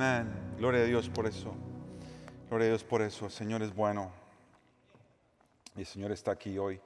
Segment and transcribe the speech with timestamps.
[0.00, 0.32] Amén.
[0.56, 1.52] Gloria a Dios por eso.
[2.48, 3.24] Gloria a Dios por eso.
[3.24, 4.12] El Señor es bueno.
[5.74, 6.80] Y el Señor está aquí hoy.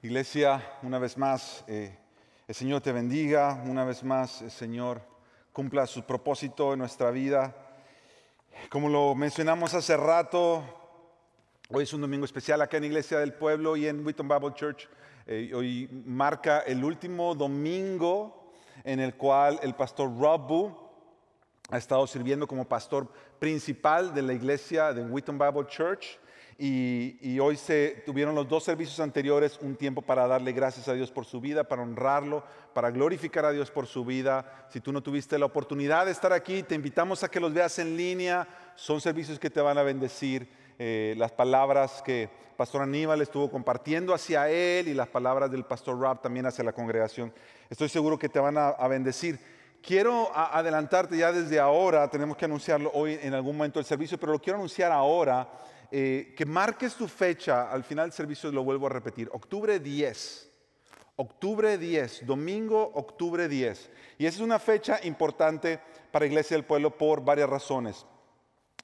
[0.00, 1.94] Iglesia, una vez más, eh,
[2.48, 3.62] el Señor te bendiga.
[3.66, 5.02] Una vez más, el Señor
[5.52, 7.54] cumpla su propósito en nuestra vida.
[8.70, 10.64] Como lo mencionamos hace rato,
[11.68, 14.88] hoy es un domingo especial acá en Iglesia del Pueblo y en Wheaton Bible Church.
[15.26, 18.54] Eh, hoy marca el último domingo
[18.84, 20.83] en el cual el pastor Rob
[21.70, 23.08] ha estado sirviendo como pastor
[23.38, 26.18] principal de la iglesia de Wheaton Bible Church.
[26.56, 31.10] Y, hoy se tuvieron los dos servicios anteriores un tiempo para darle gracias a Dios
[31.10, 34.68] por su vida, para honrarlo, para glorificar a Dios por su vida.
[34.70, 37.78] Si tú no tuviste la oportunidad de estar aquí, te invitamos a que los veas
[37.80, 38.46] en línea.
[38.76, 40.48] Son servicios que te van a bendecir.
[40.78, 45.98] Eh, las palabras que Pastor Aníbal estuvo compartiendo hacia él y las palabras del Pastor
[45.98, 47.32] Rob también hacia la congregación.
[47.68, 49.38] Estoy seguro que te van a, bendecir.
[49.86, 54.32] Quiero adelantarte ya desde ahora, tenemos que anunciarlo hoy en algún momento del servicio, pero
[54.32, 55.46] lo quiero anunciar ahora
[55.90, 60.52] eh, que marques tu fecha, al final del servicio lo vuelvo a repetir, octubre 10.
[61.16, 63.90] Octubre 10, domingo, octubre 10.
[64.16, 65.78] Y esa es una fecha importante
[66.10, 68.06] para Iglesia del Pueblo por varias razones.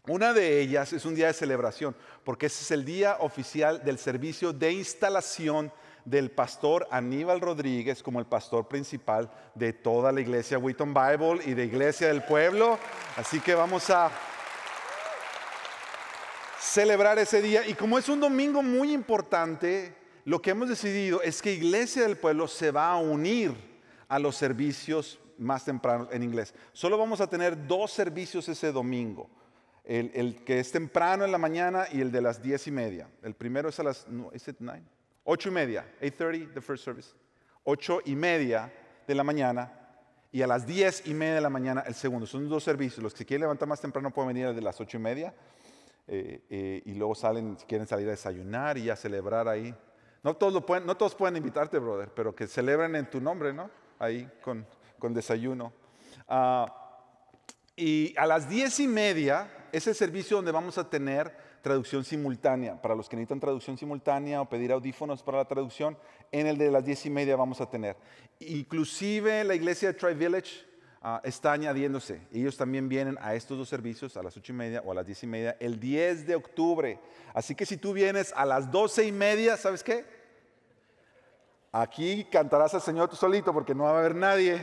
[0.07, 3.99] Una de ellas es un día de celebración, porque ese es el día oficial del
[3.99, 5.73] servicio de instalación
[6.05, 11.55] del pastor Aníbal Rodríguez como el pastor principal de toda la iglesia Wheaton Bible y
[11.55, 12.79] de Iglesia del Pueblo.
[13.17, 14.11] Así que vamos a
[16.61, 17.67] celebrar ese día.
[17.67, 22.17] Y como es un domingo muy importante, lo que hemos decidido es que Iglesia del
[22.17, 23.53] Pueblo se va a unir
[24.09, 26.55] a los servicios más tempranos en inglés.
[26.73, 29.29] Solo vamos a tener dos servicios ese domingo.
[29.85, 33.09] El, que es temprano en la mañana y el de las diez y media.
[33.23, 34.85] El primero es a las, no, ¿is it nine?
[35.33, 37.15] Ocho y media, 8.30, the first service.
[37.63, 38.69] Ocho y media
[39.07, 39.73] de la mañana
[40.33, 42.27] y a las diez y media de la mañana el segundo.
[42.27, 43.01] Son dos servicios.
[43.01, 45.33] Los que quieren levantar más temprano pueden venir de las ocho y media
[46.09, 49.73] eh, eh, y luego salen, si quieren salir a desayunar y a celebrar ahí.
[50.25, 53.53] No todos, lo pueden, no todos pueden invitarte, brother, pero que celebren en tu nombre,
[53.53, 53.71] ¿no?
[54.01, 54.67] Ahí con,
[54.99, 55.73] con desayuno.
[56.27, 57.07] Ah,
[57.77, 62.81] y a las diez y media es el servicio donde vamos a tener traducción simultánea.
[62.81, 65.97] Para los que necesitan traducción simultánea o pedir audífonos para la traducción,
[66.33, 67.97] en el de las diez y media vamos a tener.
[68.41, 70.71] Inclusive la iglesia de Tri Village
[71.03, 72.21] Ah, está añadiéndose.
[72.31, 75.07] Ellos también vienen a estos dos servicios a las ocho y media o a las
[75.07, 76.99] diez y media el 10 de octubre.
[77.33, 80.05] Así que si tú vienes a las doce y media, ¿sabes qué?
[81.73, 84.61] Aquí cantarás al Señor tú solito porque no va a haber nadie.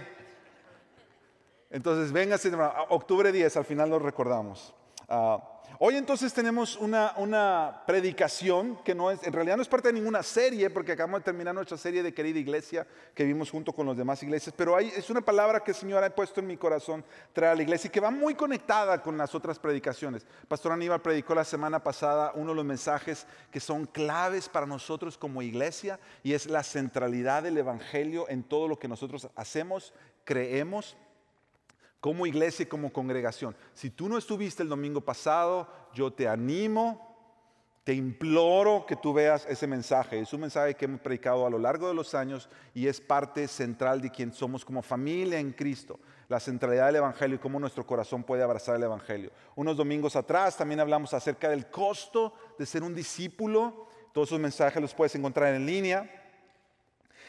[1.72, 2.52] Entonces, véngase,
[2.90, 4.76] octubre 10, al final lo recordamos.
[5.10, 5.42] Ah,
[5.80, 10.24] Hoy entonces tenemos una, predicación que no es, en realidad no es parte de ninguna
[10.24, 13.96] serie, porque acabamos de terminar nuestra serie de querida iglesia que vimos junto con las
[13.96, 17.06] demás iglesias, pero hay, es una palabra que el Señor ha puesto en mi corazón
[17.32, 20.26] traer a la iglesia y que va muy conectada con las otras predicaciones.
[20.48, 25.16] Pastor Aníbal predicó la semana pasada uno de los mensajes que son claves para nosotros
[25.16, 29.94] como iglesia y es la centralidad del Evangelio en todo lo que nosotros hacemos,
[30.24, 30.98] creemos
[32.00, 33.56] como iglesia y como congregación.
[33.74, 37.08] Si tú no estuviste el domingo pasado, yo te animo,
[37.84, 40.20] te imploro que tú veas ese mensaje.
[40.20, 43.48] Es un mensaje que hemos predicado a lo largo de los años y es parte
[43.48, 45.98] central de quien somos como familia en Cristo.
[46.28, 49.32] La centralidad del Evangelio y cómo nuestro corazón puede abrazar el Evangelio.
[49.56, 53.88] Unos domingos atrás también hablamos acerca del costo de ser un discípulo.
[54.12, 56.12] Todos esos mensajes los puedes encontrar en línea.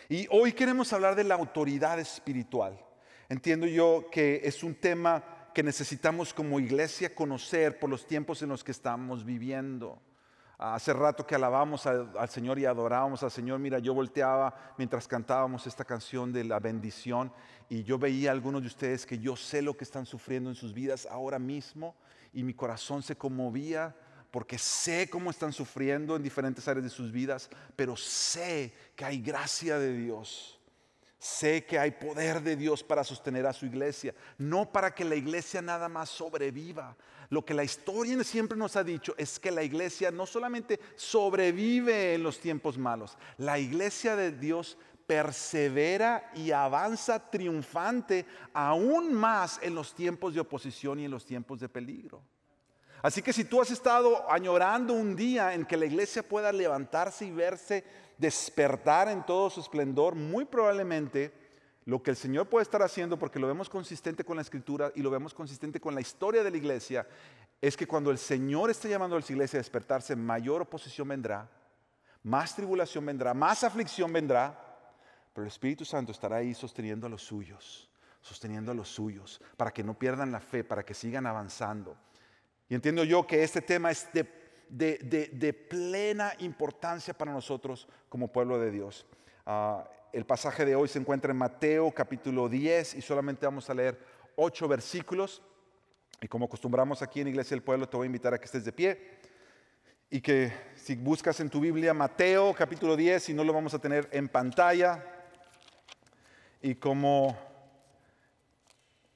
[0.08, 2.84] Y hoy queremos hablar de la autoridad espiritual.
[3.30, 5.22] Entiendo yo que es un tema
[5.52, 10.00] que necesitamos como iglesia conocer por los tiempos en los que estamos viviendo.
[10.56, 15.66] Hace rato que alabamos al, Señor y adorábamos al Señor, mira, yo volteaba mientras cantábamos
[15.66, 17.30] esta canción de la bendición
[17.68, 20.56] y yo veía a algunos de ustedes que yo sé lo que están sufriendo en
[20.56, 21.94] sus vidas ahora mismo
[22.32, 23.94] y mi corazón se conmovía
[24.30, 29.20] porque sé cómo están sufriendo en diferentes áreas de sus vidas, pero sé que hay
[29.20, 30.57] gracia de Dios
[31.18, 35.16] Sé que hay poder de Dios para sostener a su iglesia, no para que la
[35.16, 36.96] iglesia nada más sobreviva.
[37.30, 42.14] Lo que la historia siempre nos ha dicho es que la iglesia no solamente sobrevive
[42.14, 44.78] en los tiempos malos, la iglesia de Dios
[45.08, 51.58] persevera y avanza triunfante aún más en los tiempos de oposición y en los tiempos
[51.58, 52.22] de peligro.
[53.02, 57.24] Así que si tú has estado añorando un día en que la iglesia pueda levantarse
[57.24, 57.84] y verse
[58.18, 61.32] despertar en todo su esplendor, muy probablemente
[61.84, 65.00] lo que el Señor puede estar haciendo, porque lo vemos consistente con la escritura y
[65.00, 67.06] lo vemos consistente con la historia de la iglesia,
[67.60, 71.48] es que cuando el Señor está llamando a la iglesia a despertarse, mayor oposición vendrá,
[72.22, 74.64] más tribulación vendrá, más aflicción vendrá,
[75.32, 77.88] pero el Espíritu Santo estará ahí sosteniendo a los suyos
[78.20, 81.96] sosteniendo a los suyos, para que no pierdan la fe, para que sigan avanzando.
[82.68, 84.24] Y entiendo yo que este tema es de,
[85.68, 89.06] plena importancia para nosotros como pueblo de Dios.
[89.46, 93.74] Ah, el pasaje de hoy se encuentra en Mateo capítulo 10 y solamente vamos a
[93.74, 93.98] leer
[94.36, 95.42] ocho versículos.
[96.20, 98.64] Y como acostumbramos aquí en Iglesia del Pueblo, te voy a invitar a que estés
[98.64, 99.18] de pie
[100.10, 103.78] y que si buscas en tu Biblia Mateo capítulo 10 y no lo vamos a
[103.78, 105.04] tener en pantalla
[106.62, 107.36] y como,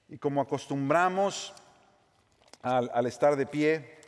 [0.08, 1.54] y como acostumbramos
[2.60, 3.98] al, estar de pie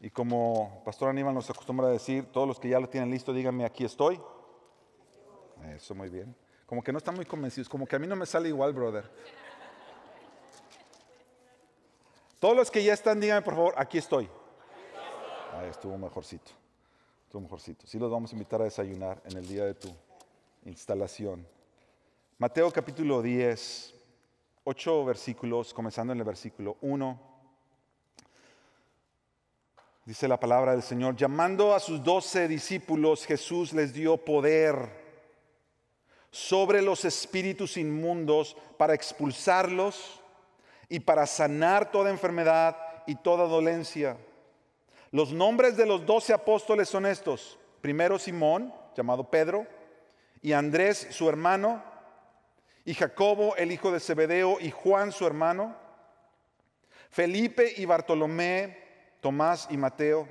[0.00, 3.32] y como Pastor Aníbal nos acostumbra a decir, todos los que ya lo tienen listo,
[3.32, 4.20] díganme aquí estoy.
[5.74, 6.34] Eso muy bien.
[6.66, 9.10] Como que no están muy convencidos, como que a mí no me sale igual, brother.
[12.38, 14.28] Todos los que ya están, díganme por favor, aquí estoy.
[15.54, 16.50] Ahí estuvo mejorcito.
[17.24, 17.86] Estuvo mejorcito.
[17.86, 19.88] Sí los vamos a invitar a desayunar en el día de tu
[20.64, 21.46] instalación.
[22.38, 23.94] Mateo capítulo 10,
[24.64, 27.33] ocho versículos, comenzando en el versículo 1.
[30.06, 35.02] Dice la palabra del Señor, llamando a sus doce discípulos, Jesús les dio poder
[36.30, 40.20] sobre los espíritus inmundos para expulsarlos
[40.90, 44.18] y para sanar toda enfermedad y toda dolencia.
[45.10, 47.58] Los nombres de los doce apóstoles son estos.
[47.80, 49.66] Primero Simón, llamado Pedro,
[50.42, 51.82] y Andrés, su hermano,
[52.84, 55.74] y Jacobo, el hijo de Zebedeo, y Juan, su hermano,
[57.08, 58.83] Felipe y Bartolomé,
[59.24, 60.28] Tomás y Mateo,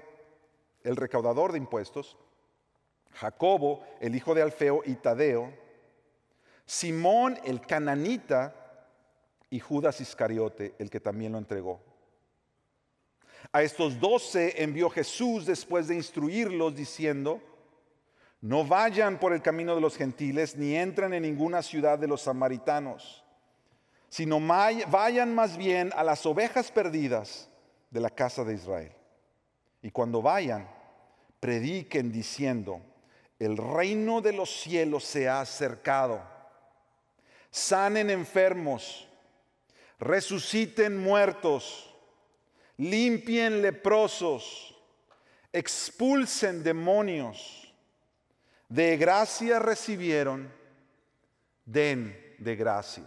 [0.83, 2.15] el recaudador de impuestos,
[3.13, 5.51] Jacobo, el hijo de Alfeo y Tadeo,
[6.67, 8.53] Simón, el cananita,
[9.49, 11.81] y Judas Iscariote, el que también lo entregó.
[13.51, 17.41] A estos doce envió Jesús después de instruirlos diciendo,
[18.41, 22.21] no vayan por el camino de los gentiles ni entren en ninguna ciudad de los
[22.21, 23.25] samaritanos,
[24.09, 27.49] sino vayan más bien a las ovejas perdidas
[27.93, 28.91] de la casa de Israel.
[29.83, 30.67] Y cuando vayan,
[31.39, 32.81] prediquen diciendo,
[33.37, 36.21] el reino de los cielos se ha acercado.
[37.51, 39.07] Sanen enfermos,
[39.99, 41.93] resuciten muertos
[42.77, 44.75] limpien leprosos,
[45.51, 47.71] expulsen demonios,
[48.67, 50.51] de gracia recibieron,
[51.65, 53.03] den de gracia.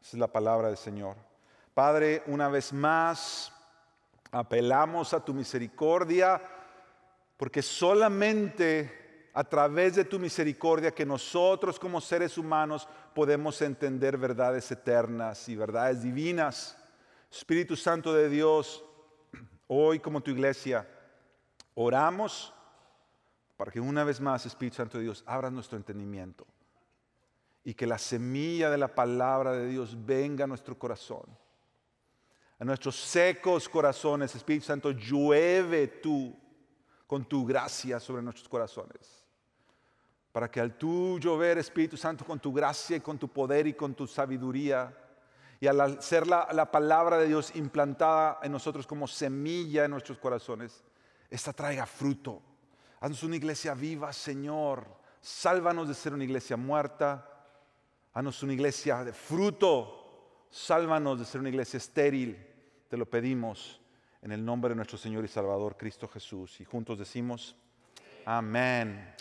[0.00, 1.16] Esa es la palabra del Señor.
[1.74, 3.52] Padre, una vez más,
[4.30, 6.40] apelamos a tu misericordia,
[7.36, 14.70] porque solamente a través de tu misericordia que nosotros como seres humanos podemos entender verdades
[14.70, 16.76] eternas y verdades divinas.
[17.30, 18.84] Espíritu Santo de Dios,
[19.72, 20.84] Hoy como tu iglesia
[21.74, 22.52] oramos
[23.56, 26.44] para que una vez más, Espíritu Santo de Dios, abra nuestro entendimiento
[27.62, 31.22] y que la semilla de la palabra de Dios venga a nuestro corazón.
[32.60, 36.38] A nuestros secos corazones, Espíritu Santo, llueve tú
[37.06, 39.24] con tu gracia sobre nuestros corazones.
[40.30, 43.72] Para que al tú llover, Espíritu Santo, con tu gracia y con tu poder y
[43.72, 44.94] con tu sabiduría,
[45.58, 50.84] y al ser la, palabra de Dios implantada en nosotros como semilla en nuestros corazones,
[51.30, 52.42] esta traiga fruto.
[53.00, 54.86] Haznos una iglesia viva, Señor.
[55.20, 57.26] Sálvanos de ser una iglesia muerta.
[58.12, 60.46] Haznos una iglesia de fruto.
[60.50, 62.49] Sálvanos de ser una iglesia estéril.
[62.90, 63.80] Te lo pedimos
[64.20, 66.60] en el nombre de nuestro Señor y Salvador Cristo Jesús.
[66.60, 67.54] Y juntos decimos,
[68.24, 69.14] amén.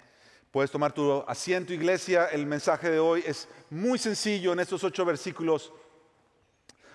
[0.50, 2.30] Puedes tomar tu asiento, iglesia.
[2.30, 5.72] El mensaje de hoy es muy sencillo en estos ocho versículos.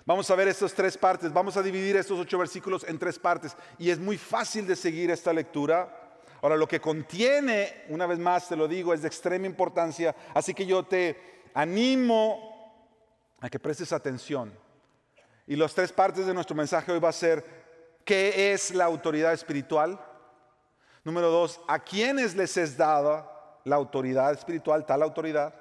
[0.05, 3.55] Vamos a ver estas tres partes, vamos a dividir estos ocho versículos en tres partes
[3.79, 6.19] y es muy fácil de seguir esta lectura.
[6.41, 10.53] Ahora, lo que contiene, una vez más te lo digo, es de extrema importancia, así
[10.53, 12.83] que yo te animo
[13.39, 14.65] a que prestes atención.
[15.47, 17.45] Y las tres partes de nuestro mensaje hoy va a ser,
[18.03, 19.99] ¿qué es la autoridad espiritual?
[21.03, 25.53] Número dos, ¿a quiénes les es dada la autoridad espiritual, tal autoridad?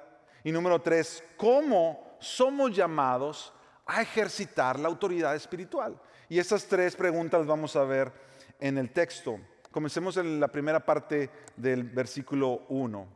[0.43, 3.53] Y número tres, ¿cómo somos llamados
[3.87, 5.99] a ejercitar la autoridad espiritual.
[6.29, 8.13] Y esas tres preguntas vamos a ver
[8.59, 9.39] en el texto.
[9.71, 13.07] Comencemos en la primera parte del versículo 1.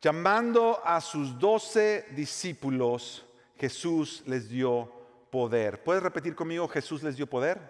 [0.00, 3.24] Llamando a sus doce discípulos,
[3.56, 4.90] Jesús les dio
[5.30, 5.82] poder.
[5.82, 7.60] ¿Puedes repetir conmigo, Jesús les dio poder?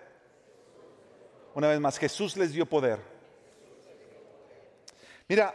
[1.54, 3.00] Una vez más, Jesús les dio poder.
[5.28, 5.54] Mira,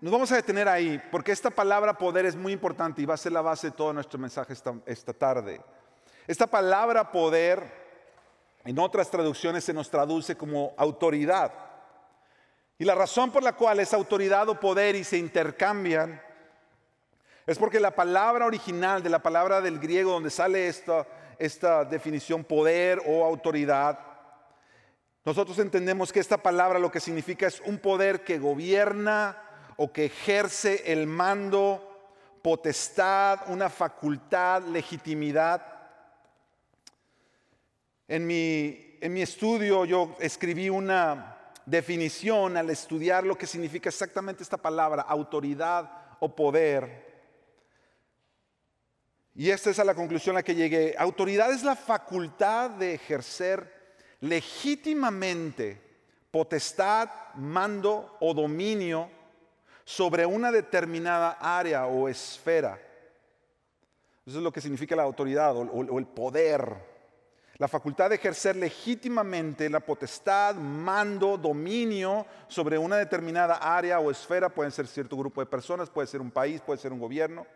[0.00, 3.18] nos vamos a detener ahí porque esta palabra poder es muy importante y va a
[3.18, 4.54] ser la base de todo nuestro mensaje
[4.86, 5.60] esta, tarde.
[6.26, 7.84] Esta palabra poder
[8.64, 11.52] en otras traducciones se nos traduce como autoridad.
[12.78, 16.22] Y la razón por la cual es autoridad o poder y se intercambian
[17.46, 21.06] Es porque la palabra original de la palabra del griego donde sale esta,
[21.38, 23.98] esta definición poder o autoridad,
[25.24, 29.38] nosotros entendemos que esta palabra lo que significa es un poder que gobierna
[29.76, 35.66] o que ejerce el mando, potestad, una facultad, legitimidad.
[38.06, 44.42] En mi, en mi estudio yo escribí una definición al estudiar lo que significa exactamente
[44.42, 47.03] esta palabra, autoridad o poder.
[49.34, 50.94] Y esta es la conclusión a la que llegué.
[50.96, 53.72] Autoridad es la facultad de ejercer
[54.20, 55.80] legítimamente
[56.30, 59.10] potestad, mando o dominio
[59.84, 62.80] sobre una determinada área o esfera.
[64.26, 66.94] Eso es lo que significa la autoridad o, el poder.
[67.58, 74.48] La facultad de ejercer legítimamente la potestad, mando, dominio sobre una determinada área o esfera,
[74.48, 77.46] puede ser cierto grupo de personas, puede ser un país, puede ser un gobierno.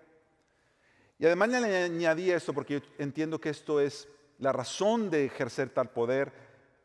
[1.18, 4.08] Y además le añadí esto porque yo entiendo que esto es
[4.38, 6.32] la razón de ejercer tal poder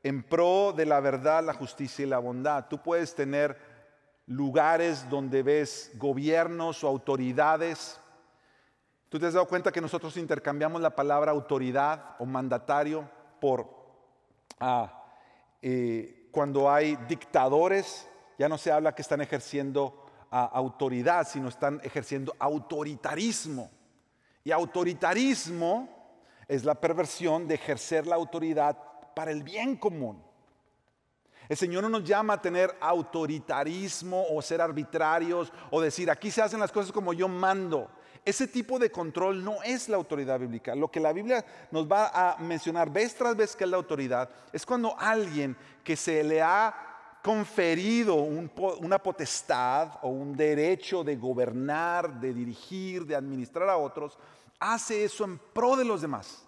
[0.02, 2.68] en pro de la verdad, la justicia y la bondad.
[2.68, 3.58] Tú puedes tener
[4.26, 8.00] lugares donde ves gobiernos o autoridades.
[9.10, 13.10] Tú te has dado cuenta que nosotros intercambiamos la palabra autoridad o mandatario
[13.40, 13.70] por
[14.60, 15.04] ah,
[15.62, 18.10] eh, cuando hay dictadores,
[18.40, 23.70] ya no se habla que están ejerciendo ah, autoridad, sino están ejerciendo autoritarismo.
[24.44, 25.90] Y autoritarismo
[26.48, 28.78] es la perversión de ejercer la autoridad
[29.16, 30.22] para el bien común.
[31.50, 36.42] El Señor no nos llama a tener autoritarismo o ser arbitrarios o decir aquí se
[36.42, 37.90] hacen las cosas como yo mando.
[38.26, 40.76] Ese tipo de control no es la autoridad bíblica.
[40.76, 44.30] Lo que la Biblia nos va a mencionar vez tras vez que es la autoridad
[44.54, 46.93] es cuando alguien que se le ha
[47.24, 54.20] conferido una potestad o un derecho de gobernar, de dirigir, de administrar a otros,
[54.60, 56.46] hace eso en pro de los demás,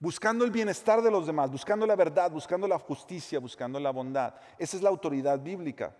[0.00, 4.34] buscando el bienestar de los demás, buscando la verdad, buscando la justicia, buscando la bondad.
[4.58, 5.94] Esa es la autoridad bíblica.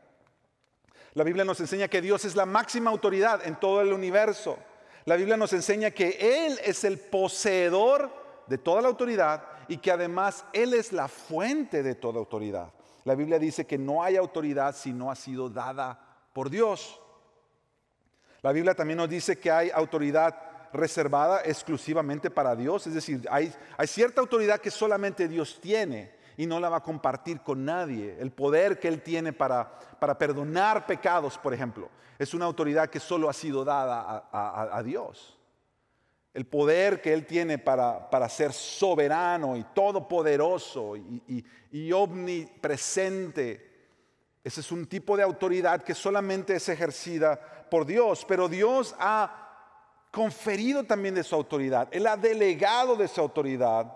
[1.15, 4.59] La Biblia nos enseña que Dios es la máxima autoridad en todo el universo.
[5.05, 8.11] La Biblia nos enseña que Él es el poseedor
[8.49, 12.73] de toda la autoridad y que además Él es la fuente de toda autoridad.
[13.09, 15.99] La Biblia dice que no hay autoridad si no ha sido dada
[16.35, 17.01] por Dios.
[18.43, 20.37] La Biblia también nos dice que hay autoridad
[20.75, 23.51] reservada exclusivamente para Dios, es decir, hay,
[23.87, 28.15] cierta autoridad que solamente Dios tiene y no la va a compartir con nadie.
[28.21, 31.89] El poder que Él tiene para, para perdonar pecados, por ejemplo,
[32.19, 35.38] es una autoridad que solo ha sido dada a Dios
[36.35, 43.67] el poder que Él tiene para, para ser soberano y todopoderoso y, y, omnipresente.
[44.45, 49.47] Ese es un tipo de autoridad que solamente es ejercida por Dios, pero Dios ha
[50.11, 53.95] conferido también de su autoridad, Él ha delegado de su autoridad.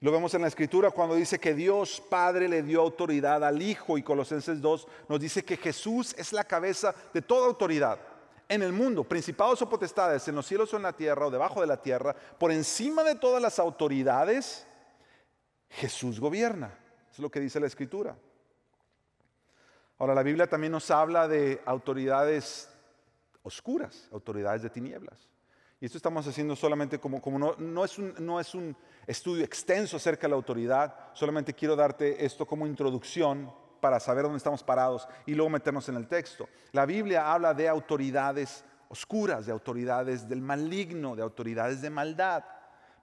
[0.00, 3.96] Lo vemos en la escritura cuando dice que Dios Padre le dio autoridad al Hijo
[3.96, 7.98] y Colosenses 2 nos dice que Jesús es la cabeza de toda autoridad
[8.48, 11.60] en el mundo, principados o potestades, en los cielos o en la tierra o debajo
[11.60, 14.66] de la tierra, por encima de todas las autoridades,
[15.68, 16.78] Jesús gobierna.
[17.10, 18.16] Es lo que dice la escritura.
[19.98, 22.68] Ahora, la Biblia también nos habla de autoridades
[23.42, 25.28] oscuras, autoridades de tinieblas.
[25.80, 28.76] Y esto estamos haciendo solamente como, como no, es un, no es un
[29.06, 34.38] estudio extenso acerca de la autoridad, solamente quiero darte esto como introducción para saber dónde
[34.38, 36.48] estamos parados y luego meternos en el texto.
[36.72, 42.44] La Biblia habla de autoridades oscuras, de autoridades del maligno, de autoridades de maldad.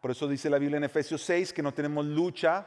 [0.02, 2.66] Por eso dice la Biblia en Efesios 6 que no tenemos lucha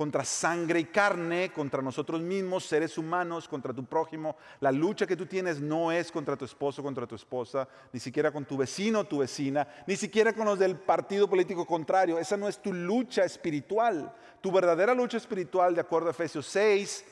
[0.00, 4.34] contra sangre y carne, contra nosotros mismos, seres humanos, contra tu prójimo.
[4.60, 8.32] La lucha que tú tienes no es contra tu esposo, contra tu esposa, ni siquiera
[8.32, 12.18] con tu vecino, tu vecina, ni siquiera con los del partido político contrario.
[12.18, 14.10] Esa no es tu lucha espiritual.
[14.40, 17.04] Tu verdadera lucha espiritual, de acuerdo a Efesios 6,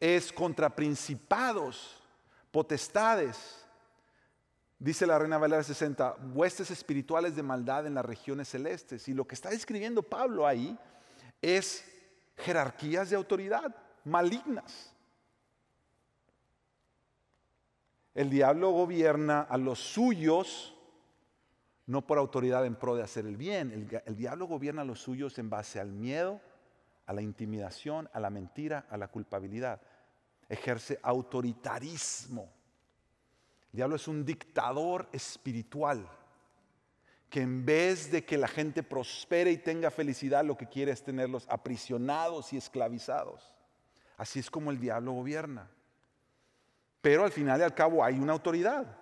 [0.00, 2.02] es contra principados,
[2.50, 3.64] potestades.
[4.78, 9.08] Dice la Reina Valera 60, huestes espirituales de maldad en las regiones celestes.
[9.08, 10.78] Y lo que está describiendo Pablo ahí
[11.40, 11.84] es
[12.36, 13.74] jerarquías de autoridad
[14.04, 14.92] malignas.
[18.14, 20.74] El diablo gobierna a los suyos
[21.86, 23.70] no por autoridad en pro de hacer el bien.
[23.70, 26.40] El, el, diablo gobierna a los suyos en base al miedo,
[27.06, 29.80] a la intimidación, a la mentira, a la culpabilidad
[30.48, 32.52] ejerce autoritarismo.
[33.72, 36.08] El diablo es un dictador espiritual
[37.28, 41.02] que en vez de que la gente prospere y tenga felicidad, lo que quiere es
[41.02, 43.52] tenerlos aprisionados y esclavizados.
[44.16, 45.68] Así es como el diablo gobierna.
[47.00, 48.98] Pero al final y al cabo hay una autoridad.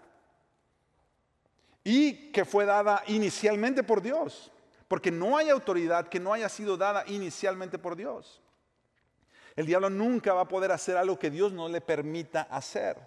[1.85, 4.51] y que fue dada inicialmente por Dios,
[4.92, 8.42] porque no hay autoridad que no haya sido dada inicialmente por Dios.
[9.56, 12.99] El diablo nunca va a poder hacer algo que Dios no le permita hacer,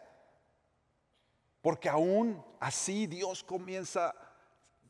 [1.61, 4.15] porque aún así Dios comienza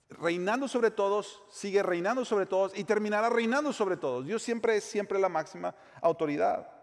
[0.07, 4.25] reinando sobre todos, sigue reinando sobre todos y terminará reinando sobre todos.
[4.25, 6.74] Dios siempre es siempre la máxima autoridad.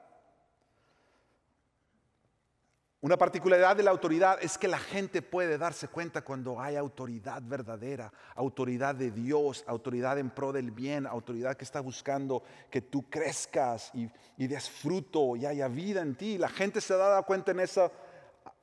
[3.02, 7.42] Una particularidad de la autoridad es que la gente puede darse cuenta cuando hay autoridad
[7.42, 13.10] verdadera, autoridad de Dios, autoridad en pro del bien, autoridad que está buscando que tú
[13.10, 16.38] crezcas y, des fruto y haya vida en ti.
[16.38, 17.90] La gente se da cuenta en eso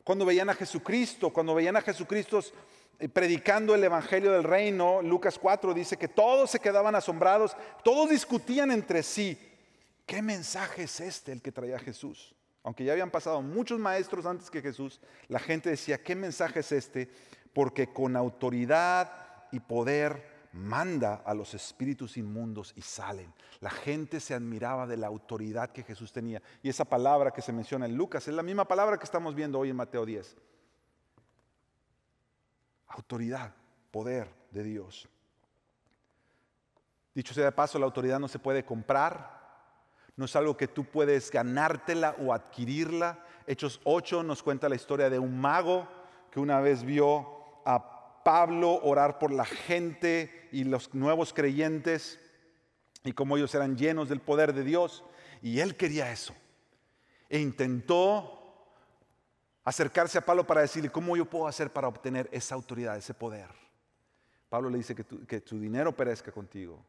[0.06, 2.40] cuando veían a Jesucristo, cuando veían a Jesucristo
[2.98, 5.02] eh, predicando el Evangelio del Reino.
[5.02, 9.38] Lucas 4 dice que todos se quedaban asombrados, todos discutían entre sí.
[10.06, 12.39] ¿Qué mensaje es este el que traía Jesús?
[12.64, 16.72] Aunque ya habían pasado muchos maestros antes que Jesús, la gente decía, ¿qué mensaje es
[16.72, 17.10] este?
[17.54, 19.12] Porque con autoridad
[19.52, 23.34] y poder manda a los espíritus inmundos y salen.
[23.60, 26.42] La gente se admiraba de la autoridad que Jesús tenía.
[26.64, 29.60] Y esa palabra que se menciona en Lucas es la misma palabra que estamos viendo
[29.60, 30.36] hoy en Mateo 10.
[32.88, 33.54] Autoridad,
[33.92, 35.08] poder de Dios.
[37.14, 39.39] Dicho sea de paso, la autoridad no se puede comprar,
[40.20, 43.24] no es algo que tú puedes ganártela o adquirirla.
[43.48, 45.88] Hechos 8 nos cuenta la historia de un mago
[46.30, 47.26] que una vez vio
[47.64, 52.20] a Pablo orar por la gente y los nuevos creyentes
[53.06, 55.06] y cómo ellos eran llenos del poder de Dios.
[55.42, 56.34] Y él quería eso.
[57.30, 58.68] E intentó
[59.64, 63.48] acercarse a Pablo para decirle, ¿cómo yo puedo hacer para obtener esa autoridad, ese poder?
[64.50, 66.84] Pablo le dice que que tu dinero perezca contigo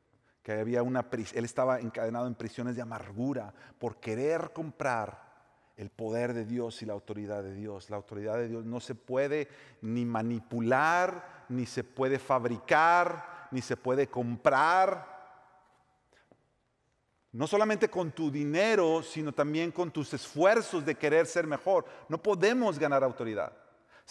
[0.55, 5.31] que había una él estaba encadenado en prisiones de amargura por querer comprar
[5.77, 7.89] el poder de Dios y la autoridad de Dios.
[7.89, 9.49] La autoridad de Dios no se puede
[9.81, 15.07] ni manipular, ni se puede fabricar, ni se puede comprar.
[17.33, 21.85] No solamente con tu dinero, sino también con tus esfuerzos de querer ser mejor.
[22.09, 23.53] No podemos ganar autoridad.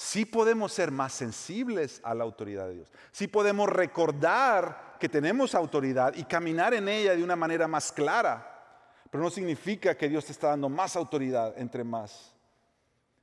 [0.01, 2.91] Sí podemos ser más sensibles a la autoridad de Dios.
[3.11, 8.79] Sí podemos recordar que tenemos autoridad y caminar en ella de una manera más clara.
[9.11, 12.33] Pero no significa que Dios te está dando más autoridad entre más.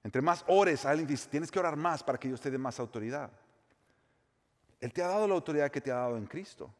[0.05, 2.79] Entre más ores, alguien dice, tienes que orar más para que Dios te dé más
[2.79, 3.31] autoridad.
[4.79, 6.71] Él te ha dado la autoridad que te ha dado en Cristo.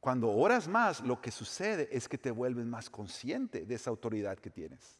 [0.00, 4.38] Cuando oras más, lo que sucede es que te vuelves más consciente de esa autoridad
[4.38, 4.98] que tienes.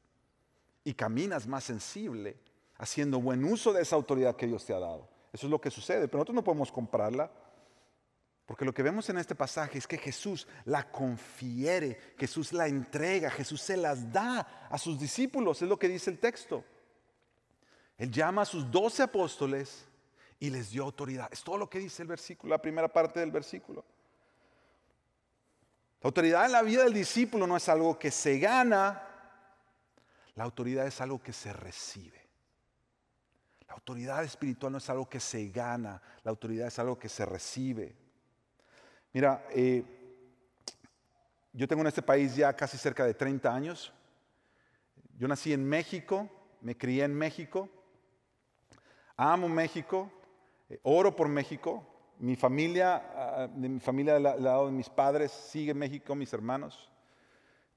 [0.84, 2.36] Y caminas más sensible
[2.80, 5.06] haciendo buen uso de esa autoridad que Dios te ha dado.
[5.32, 7.30] Eso es lo que sucede, pero nosotros no podemos comprarla.
[8.46, 13.30] Porque lo que vemos en este pasaje es que Jesús la confiere, Jesús la entrega,
[13.30, 16.64] Jesús se las da a sus discípulos, es lo que dice el texto.
[17.98, 19.86] Él llama a sus doce apóstoles
[20.40, 21.28] y les dio autoridad.
[21.30, 23.84] Es todo lo que dice el versículo, la primera parte del versículo.
[26.00, 29.06] La autoridad en la vida del discípulo no es algo que se gana,
[30.34, 32.19] la autoridad es algo que se recibe.
[33.80, 37.96] Autoridad espiritual no es algo que se gana, la autoridad es algo que se recibe.
[39.10, 39.82] Mira, eh,
[41.54, 43.90] yo tengo en este país ya casi cerca de 30 años.
[45.16, 46.28] Yo nací en México,
[46.60, 47.70] me crié en México,
[49.16, 50.12] amo México,
[50.68, 51.82] eh, oro por México.
[52.18, 56.92] Mi familia, ah, de mi familia del lado de mis padres, sigue México, mis hermanos.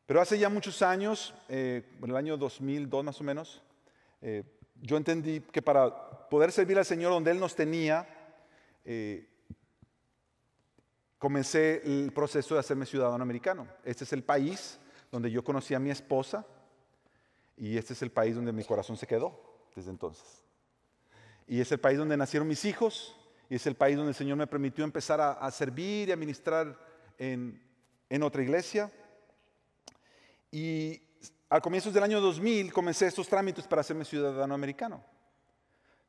[0.06, 3.64] Pero hace ya muchos años, eh, en el año 2002 más o menos,
[4.84, 8.06] yo entendí que para poder servir al Señor donde Él nos tenía,
[8.84, 9.30] eh,
[11.18, 13.66] comencé el proceso de hacerme ciudadano americano.
[13.86, 14.78] Este es el país
[15.10, 16.46] donde yo conocí a mi esposa
[17.56, 20.44] y este es el país donde mi corazón se quedó desde entonces.
[21.48, 23.16] Y es el país donde nacieron mis hijos
[23.50, 26.78] y es el país donde el Señor me permitió empezar a, servir y a ministrar
[27.18, 27.62] en,
[28.10, 28.92] en otra iglesia.
[30.52, 31.02] Y
[31.54, 35.04] al comienzo del año 2000 comencé estos trámites para hacerme ciudadano americano.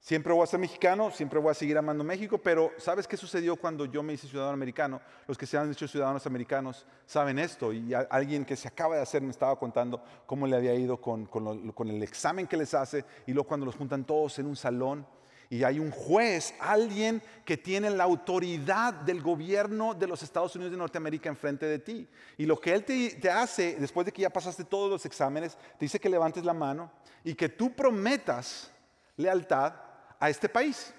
[0.00, 3.54] Siempre voy a ser mexicano, siempre voy a seguir amando México, pero ¿sabes qué sucedió
[3.57, 5.02] cuando yo me hice ciudadano americano?
[5.28, 9.02] Los que se han hecho ciudadanos americanos saben esto y alguien que se acaba de
[9.02, 13.04] hacer me estaba contando cómo le había ido con, con el examen que les hace
[13.26, 15.07] y luego cuando los juntan todos en un salón
[15.50, 20.72] y hay un juez, alguien que tiene la autoridad del gobierno de los Estados Unidos
[20.72, 22.09] de Norteamérica enfrente de ti.
[22.38, 25.85] Y lo que él te, hace, después de que ya pasaste todos los exámenes, te
[25.85, 26.90] dice que levantes la mano
[27.22, 28.70] y que tú prometas
[29.16, 29.74] lealtad
[30.18, 30.92] a este país.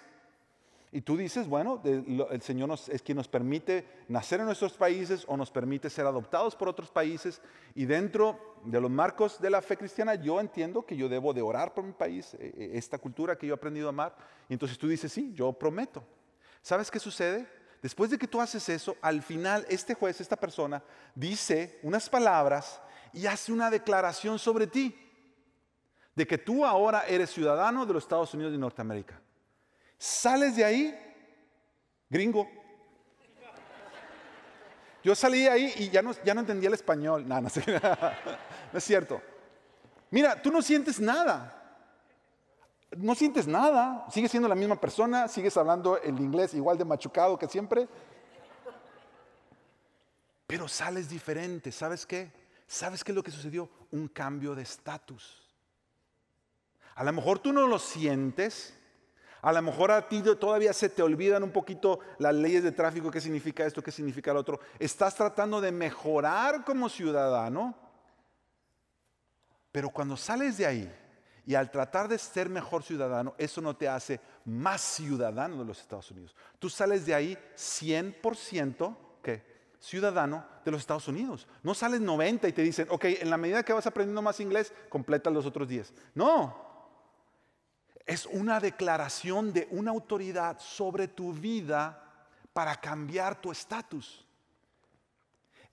[0.96, 5.36] Y tú dices, bueno, el Señor es quien nos permite nacer en nuestros países o
[5.36, 7.42] nos permite ser adoptados por otros países.
[7.74, 11.42] Y dentro de los marcos de la fe cristiana, yo entiendo que yo debo de
[11.42, 14.16] orar por mi país, eh, eh, esta cultura que yo he aprendido a amar.
[14.48, 16.02] Y entonces tú dices, sí, yo prometo.
[16.62, 17.46] ¿Sabes qué sucede?
[17.82, 20.82] Después de que tú haces eso, al final este juez, esta persona,
[21.14, 22.80] dice unas palabras
[23.12, 24.96] y hace una declaración sobre ti,
[26.16, 29.20] de que tú ahora eres ciudadano de los Estados Unidos de Norteamérica.
[29.98, 31.16] Sales de ahí,
[32.10, 32.50] gringo.
[35.04, 37.28] Yo salí de ahí y ya no, ya no entendía el español.
[37.28, 37.50] No, no,
[38.74, 39.22] no es cierto.
[40.10, 41.52] Mira, tú no sientes nada.
[42.98, 44.06] No sientes nada.
[44.10, 47.88] Sigues siendo la misma persona, sigues hablando el inglés igual de machucado que siempre.
[50.48, 51.72] Pero sales diferente.
[51.72, 52.32] ¿Sabes qué?
[52.68, 53.70] ¿Sabes qué es lo que sucedió?
[53.92, 55.44] Un cambio de estatus.
[56.96, 58.74] A lo mejor tú no lo sientes,
[59.46, 63.12] a lo mejor a ti todavía se te olvidan un poquito las leyes de tráfico,
[63.12, 64.60] qué significa esto, qué significa lo otro.
[64.80, 67.76] Estás tratando de mejorar como ciudadano,
[69.72, 70.92] pero cuando sales de ahí
[71.46, 75.80] y al tratar de ser mejor ciudadano, eso no te hace más ciudadano de los
[75.80, 76.36] Estados Unidos.
[76.58, 79.46] Tú sales de ahí 100% ¿qué?
[79.80, 81.48] ciudadano de los Estados Unidos.
[81.62, 84.74] No sales 90 y te dicen, ok, en la medida que vas aprendiendo más inglés,
[84.90, 85.94] completa los otros 10.
[86.16, 86.65] No,
[88.06, 92.02] es una declaración de una autoridad sobre tu vida
[92.54, 94.26] para cambiar tu estatus.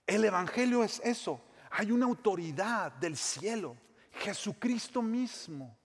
[0.07, 1.41] El Evangelio es eso.
[1.69, 3.77] Hay una autoridad del cielo,
[4.11, 5.77] Jesucristo mismo,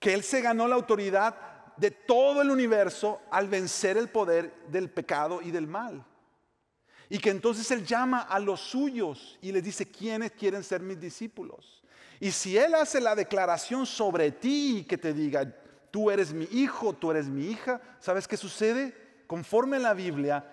[0.00, 4.90] que Él se ganó la autoridad de todo el universo al vencer el poder del
[4.90, 6.04] pecado y del mal.
[7.08, 11.00] Y que entonces Él llama a los suyos y les dice, ¿quiénes quieren ser mis
[11.00, 11.77] discípulos?
[12.20, 15.52] Y si Él hace la declaración sobre ti que te diga,
[15.90, 19.22] tú eres mi hijo, tú eres mi hija, ¿sabes qué sucede?
[19.26, 20.44] Conforme a la Biblia,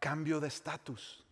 [0.00, 1.24] cambio de estatus.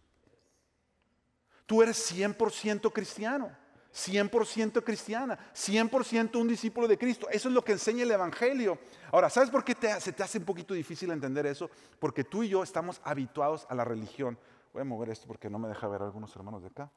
[1.67, 3.51] Tú eres 100% cristiano,
[3.93, 7.27] 100% cristiana, 100% un discípulo de Cristo.
[7.31, 8.79] Eso es lo que enseña el Evangelio.
[9.11, 11.71] Ahora, ¿sabes por qué se te hace un poquito difícil entender eso?
[11.99, 14.39] Porque tú y yo estamos habituados a la religión.
[14.73, 16.91] Voy a mover esto porque no me deja ver a algunos hermanos de acá.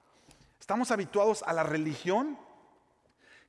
[0.60, 2.38] Estamos habituados a la religión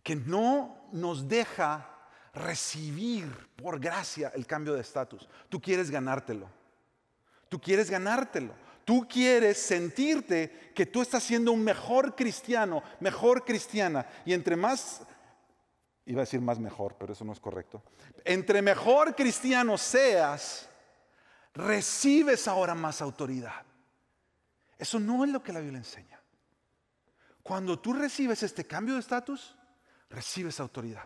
[0.02, 1.88] que no nos deja
[2.34, 5.28] recibir por gracia el cambio de estatus.
[5.48, 6.48] Tú quieres ganártelo.
[7.48, 8.54] Tú quieres ganártelo.
[8.84, 14.06] Tú quieres sentirte que tú estás siendo un mejor cristiano, mejor cristiana.
[14.24, 15.02] Y entre más,
[16.06, 17.82] iba a decir más mejor, pero eso no es correcto.
[18.24, 20.70] Entre mejor cristiano seas,
[21.52, 23.62] recibes ahora más autoridad.
[24.78, 26.18] Eso no es lo que la Biblia enseña.
[27.42, 29.57] Cuando tú recibes este cambio de estatus,
[30.10, 31.04] recibes autoridad.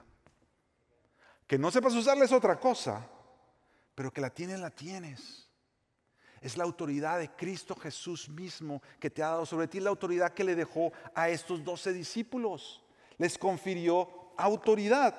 [1.46, 3.06] Que no sepas usarla es otra cosa,
[3.94, 5.48] pero que la tienes, la tienes.
[6.40, 10.32] Es la autoridad de Cristo Jesús mismo que te ha dado sobre ti, la autoridad
[10.32, 12.82] que le dejó a estos doce discípulos.
[13.18, 15.14] Les confirió autoridad.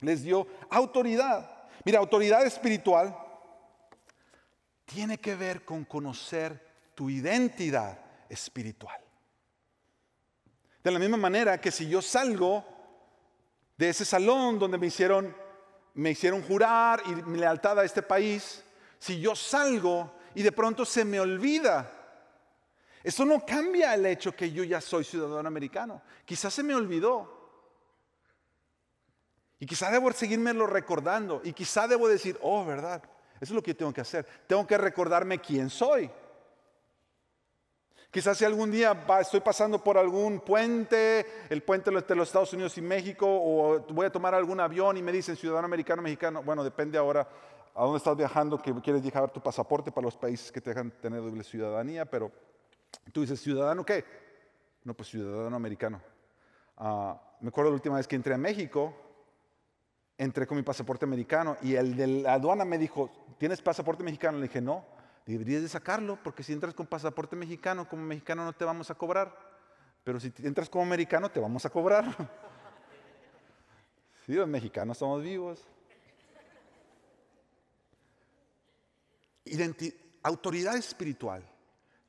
[0.00, 1.68] Les dio autoridad.
[1.84, 3.16] Mira, autoridad espiritual
[4.84, 9.00] tiene que ver con conocer tu identidad espiritual.
[10.82, 12.64] De la misma manera que si yo salgo
[13.82, 15.34] de ese salón donde me hicieron,
[15.94, 18.62] me hicieron jurar y mi lealtad a este país,
[18.96, 21.90] si yo salgo y de pronto se me olvida,
[23.02, 26.00] eso no cambia el hecho que yo ya soy ciudadano americano.
[26.24, 27.40] Quizás se me olvidó.
[29.58, 31.40] Y quizás debo seguirme recordando.
[31.42, 33.02] Y quizás debo decir, oh, ¿verdad?
[33.40, 34.24] Eso es lo que tengo que hacer.
[34.46, 36.08] Tengo que recordarme quién soy.
[38.12, 42.76] Quizás si algún día estoy pasando por algún puente, el puente de los Estados Unidos
[42.76, 46.62] y México, o voy a tomar algún avión y me dicen ciudadano americano, mexicano, bueno,
[46.62, 47.26] depende ahora
[47.74, 50.90] a dónde estás viajando, que quieres dejar tu pasaporte para los países que te dejan
[50.90, 52.30] tener doble ciudadanía, pero
[53.12, 54.04] tú dices, ¿ciudadano qué?
[54.84, 55.98] No, pues ciudadano americano.
[56.76, 58.94] Ah, me acuerdo la última vez que entré a México,
[60.18, 64.36] entré con mi pasaporte americano y el de la aduana me dijo, ¿tienes pasaporte mexicano?
[64.36, 64.84] Le dije, no.
[65.26, 68.94] Deberías de sacarlo, porque si entras con pasaporte mexicano, como mexicano no te vamos a
[68.94, 69.36] cobrar.
[70.02, 72.04] Pero si entras como americano, te vamos a cobrar.
[74.24, 75.66] Sí, los mexicanos somos vivos.
[80.22, 81.42] autoridad espiritual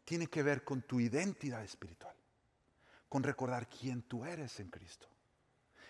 [0.06, 2.16] tiene que ver con tu identidad espiritual,
[3.10, 5.08] con recordar quién tú eres en Cristo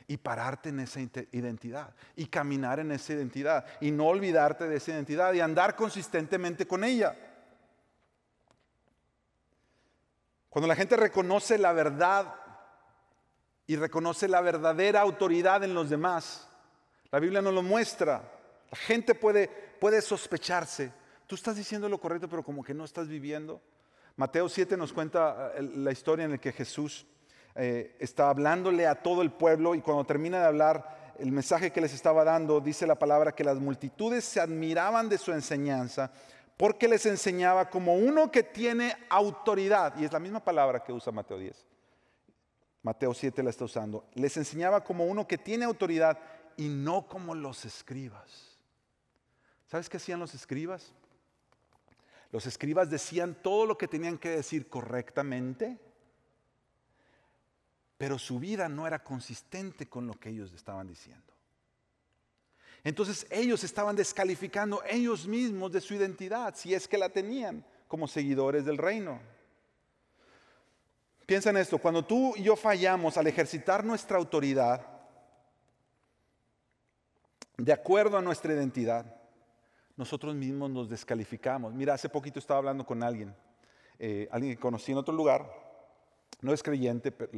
[0.07, 0.99] y pararte en esa
[1.31, 6.67] identidad y caminar en esa identidad y no olvidarte de esa identidad y andar consistentemente
[6.67, 7.15] con ella.
[10.49, 12.35] Cuando la gente reconoce la verdad
[13.65, 16.47] y reconoce la verdadera autoridad en los demás,
[17.11, 18.21] la Biblia nos lo muestra.
[18.69, 19.47] La gente puede,
[19.79, 20.91] puede sospecharse.
[21.27, 23.61] Tú estás diciendo lo correcto, pero como que no estás viviendo.
[24.15, 27.05] Mateo 7 nos cuenta eh, la historia en la que Jesús
[27.55, 31.81] eh, está hablándole a todo el pueblo y cuando termina de hablar el mensaje que
[31.81, 36.11] les estaba dando, dice la palabra que las multitudes se admiraban de su enseñanza
[36.57, 41.11] porque les enseñaba como uno que tiene autoridad, y es la misma palabra que usa
[41.11, 41.65] Mateo 10.
[42.83, 44.05] Mateo 7 la está usando.
[44.13, 46.19] Les enseñaba como uno que tiene autoridad
[46.57, 48.59] y no como los escribas.
[49.67, 50.93] ¿Sabes qué hacían los escribas?
[52.31, 55.79] Los escribas decían todo lo que tenían que decir correctamente,
[58.03, 61.33] pero su vida no era consistente con lo que ellos estaban diciendo.
[62.83, 68.05] Entonces ellos estaban descalificando ellos mismos de su identidad, si es que la tenían como
[68.05, 69.21] seguidores del reino.
[71.25, 74.85] Piensa en esto, cuando tú y yo fallamos al ejercitar nuestra autoridad,
[77.55, 79.15] de acuerdo a nuestra identidad,
[79.95, 81.73] nosotros mismos nos descalificamos.
[81.73, 83.33] Mira, hace poquito estaba hablando con alguien,
[83.97, 85.49] eh, alguien que conocí en otro lugar,
[86.41, 87.31] no es creyente, pero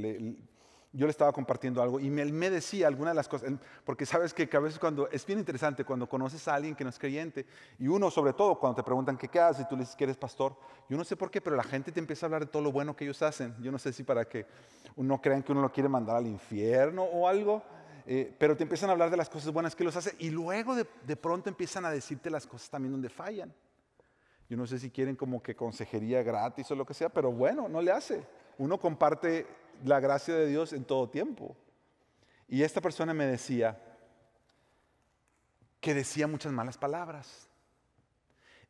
[0.95, 3.51] yo le estaba compartiendo algo y me, decía algunas de las cosas,
[3.83, 6.89] porque sabes que, a veces cuando, es bien interesante cuando conoces a alguien que no
[6.89, 7.45] es creyente,
[7.77, 10.05] y uno sobre todo cuando te preguntan qué, qué haces y tú le dices que
[10.05, 10.55] eres pastor,
[10.89, 12.71] yo no sé por qué, pero la gente te empieza a hablar de todo lo
[12.71, 13.53] bueno que ellos hacen.
[13.61, 14.45] Yo no sé si para que
[14.95, 17.61] uno crean que uno lo quiere mandar al infierno o algo,
[18.07, 20.75] eh, pero te empiezan a hablar de las cosas buenas que los hace y luego
[20.75, 23.53] de, de pronto empiezan a decirte las cosas también donde fallan.
[24.47, 27.67] Yo no sé si quieren como que consejería gratis o lo que sea, pero bueno,
[27.67, 28.25] no le hace.
[28.57, 29.45] Uno comparte
[29.83, 31.55] la gracia de Dios en todo tiempo.
[32.47, 33.81] Y esta persona me decía
[35.79, 37.47] que decía muchas malas palabras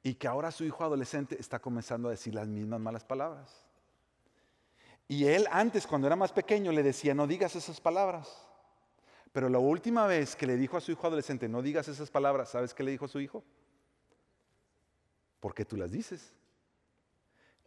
[0.04, 3.66] y que ahora su hijo adolescente está comenzando a decir las mismas malas palabras.
[5.08, 8.46] Y él antes, cuando era más pequeño, le decía, no digas esas palabras.
[9.32, 12.50] Pero la última vez que le dijo a su hijo adolescente, no digas esas palabras,
[12.50, 13.44] ¿sabes qué le dijo a su hijo?
[15.40, 16.34] ¿Por qué tú las dices?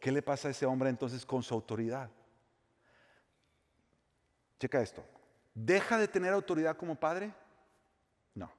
[0.00, 2.10] ¿Qué le pasa a ese hombre entonces con su autoridad?
[4.58, 5.04] Checa esto.
[5.54, 7.32] ¿Deja de tener autoridad como padre?
[8.34, 8.50] No.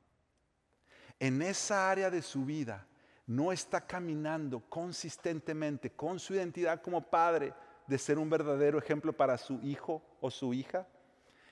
[1.20, 2.86] En esa área de su vida
[3.28, 7.54] no está caminando consistentemente con su identidad como padre
[7.88, 10.88] de ser un verdadero ejemplo para su hijo o su hija.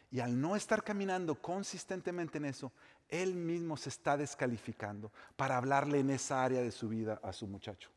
[0.09, 2.71] Y al no estar caminando consistentemente en eso,
[3.09, 7.47] él mismo se está descalificando para hablarle en esa área de su vida a su
[7.47, 7.89] muchacho.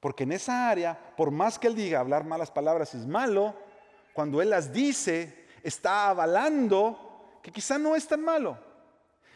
[0.00, 3.54] Porque en esa área, por más que él diga hablar malas palabras es malo,
[4.12, 8.58] cuando él las dice, está avalando que quizá no es tan malo.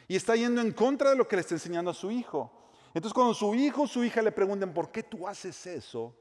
[0.09, 2.71] Y está yendo en contra de lo que le está enseñando a su hijo.
[2.95, 6.15] Entonces cuando su hijo o su hija le pregunten, ¿por qué tú haces eso?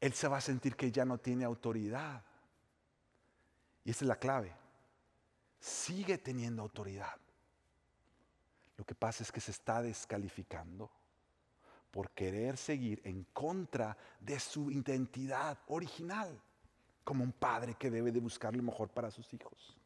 [0.00, 2.22] Él se va a sentir que ya no tiene autoridad.
[3.84, 4.54] Y esa es la clave.
[5.58, 7.16] Sigue teniendo autoridad.
[8.76, 10.90] Lo que pasa es que se está descalificando
[11.90, 16.40] por querer seguir en contra de su identidad original,
[17.10, 19.76] como un padre que debe de buscar lo mejor para sus hijos.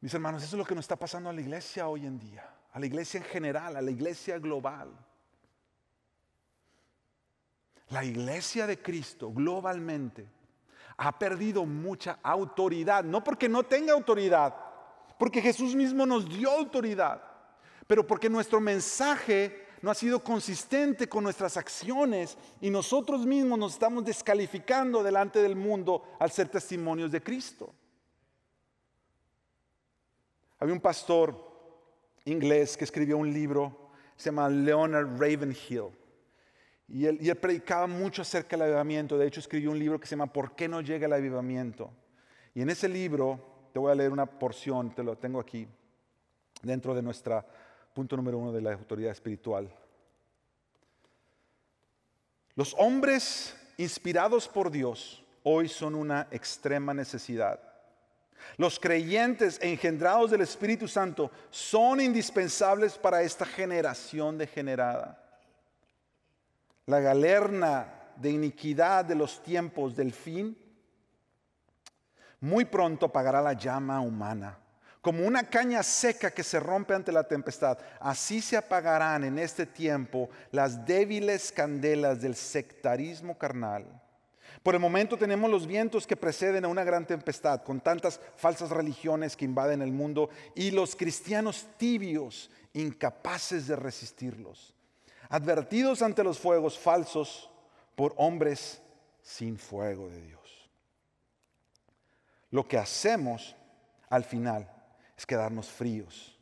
[0.00, 2.52] Mis hermanos, eso es lo que nos está pasando a la iglesia hoy en día,
[2.72, 4.90] a la iglesia en general, a la iglesia global.
[7.90, 10.26] La iglesia de Cristo globalmente
[10.96, 14.52] ha perdido mucha autoridad, no porque no tenga autoridad,
[15.16, 17.22] porque Jesús mismo nos dio autoridad,
[17.86, 23.72] pero porque nuestro mensaje no ha sido consistente con nuestras acciones y nosotros mismos nos
[23.72, 27.72] estamos descalificando delante del mundo al ser testimonios de Cristo.
[30.58, 31.34] Había un pastor
[32.26, 35.88] inglés que escribió un libro, se llama Leonard Ravenhill.
[36.86, 39.16] Y él, predicaba mucho acerca del avivamiento.
[39.16, 41.90] De hecho, escribió un libro que se llama ¿Por qué no llega el avivamiento?
[42.52, 45.68] Y en ese libro, te voy a leer una porción, te lo tengo aquí,
[46.62, 47.46] dentro de nuestra
[47.94, 49.70] punto número uno de la autoridad espiritual.
[52.54, 57.60] Los hombres inspirados por Dios hoy son una extrema necesidad.
[58.56, 65.20] Los creyentes engendrados del Espíritu Santo son indispensables para esta generación degenerada
[66.90, 70.58] la galerna de iniquidad de los tiempos del fin,
[72.40, 74.58] muy pronto apagará la llama humana.
[75.00, 79.64] Como una caña seca que se rompe ante la tempestad, así se apagarán en este
[79.64, 83.86] tiempo las débiles candelas del sectarismo carnal.
[84.62, 88.68] Por el momento tenemos los vientos que preceden a una gran tempestad, con tantas falsas
[88.70, 94.74] religiones que invaden el mundo y los cristianos tibios, incapaces de resistirlos
[95.30, 97.48] advertidos ante los fuegos falsos
[97.94, 98.82] por hombres
[99.22, 100.70] sin fuego de Dios.
[102.50, 103.56] Lo que hacemos
[104.08, 104.68] al final
[105.20, 106.34] es quedarnos fríos,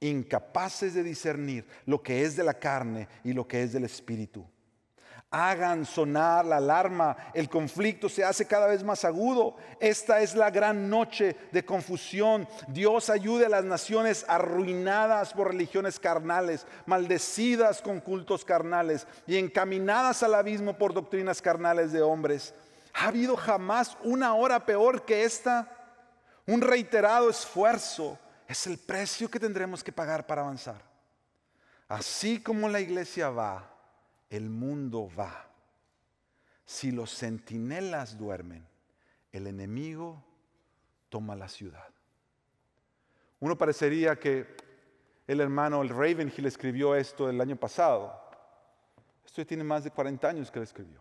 [0.00, 4.46] incapaces de discernir lo que es de la carne y lo que es del espíritu.
[5.30, 9.56] Hagan sonar la alarma, el conflicto se hace cada vez más agudo.
[9.78, 12.48] Esta es la gran noche de confusión.
[12.68, 20.22] Dios ayude a las naciones arruinadas por religiones carnales, maldecidas con cultos carnales y encaminadas
[20.22, 22.54] al abismo por doctrinas carnales de hombres.
[22.94, 25.83] ¿Ha habido jamás una hora peor que esta?
[26.46, 30.82] Un reiterado esfuerzo es el precio que tendremos que pagar para avanzar.
[31.88, 33.70] Así como la iglesia va,
[34.28, 35.48] el mundo va.
[36.66, 38.66] Si los centinelas duermen,
[39.32, 40.22] el enemigo
[41.08, 41.88] toma la ciudad.
[43.40, 44.56] Uno parecería que
[45.26, 48.20] el hermano el Ravenhill escribió esto el año pasado.
[49.24, 51.00] Esto tiene más de 40 años que lo escribió.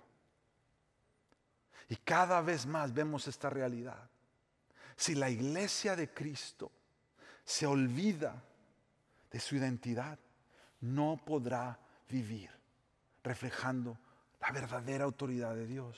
[1.89, 4.09] Y cada vez más vemos esta realidad.
[4.95, 6.71] Si la iglesia de Cristo
[7.43, 8.41] se olvida
[9.31, 10.17] de su identidad,
[10.81, 11.79] no podrá
[12.09, 12.49] vivir
[13.23, 13.97] reflejando
[14.39, 15.97] la verdadera autoridad de Dios.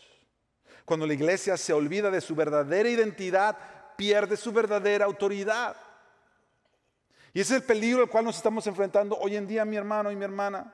[0.86, 3.58] Cuando la iglesia se olvida de su verdadera identidad,
[3.96, 5.76] pierde su verdadera autoridad.
[7.34, 10.12] Y ese es el peligro al cual nos estamos enfrentando hoy en día, mi hermano
[10.12, 10.74] y mi hermana.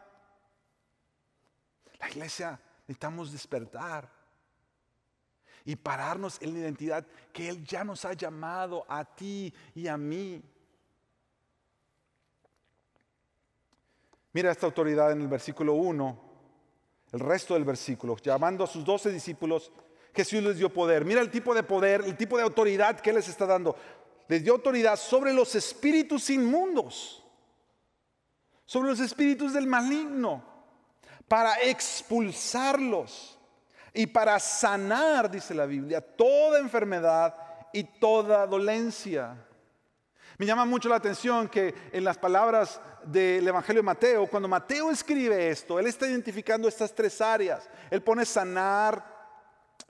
[1.99, 4.20] La iglesia necesitamos despertar
[5.65, 9.97] y pararnos en la identidad que Él ya nos ha llamado a ti y a
[9.97, 10.41] mí.
[14.33, 16.21] Mira esta autoridad en el versículo 1,
[17.11, 19.71] el resto del versículo, llamando a sus doce discípulos,
[20.13, 21.05] Jesús les dio poder.
[21.05, 23.75] Mira el tipo de poder, el tipo de autoridad que Él les está dando.
[24.27, 27.23] Les dio autoridad sobre los espíritus inmundos,
[28.65, 30.43] sobre los espíritus del maligno,
[31.27, 33.37] para expulsarlos
[33.93, 37.35] y para sanar, dice la Biblia, toda enfermedad
[37.73, 39.35] y toda dolencia.
[40.37, 44.89] Me llama mucho la atención que en las palabras del Evangelio de Mateo, cuando Mateo
[44.89, 47.69] escribe esto, él está identificando estas tres áreas.
[47.89, 49.05] Él pone sanar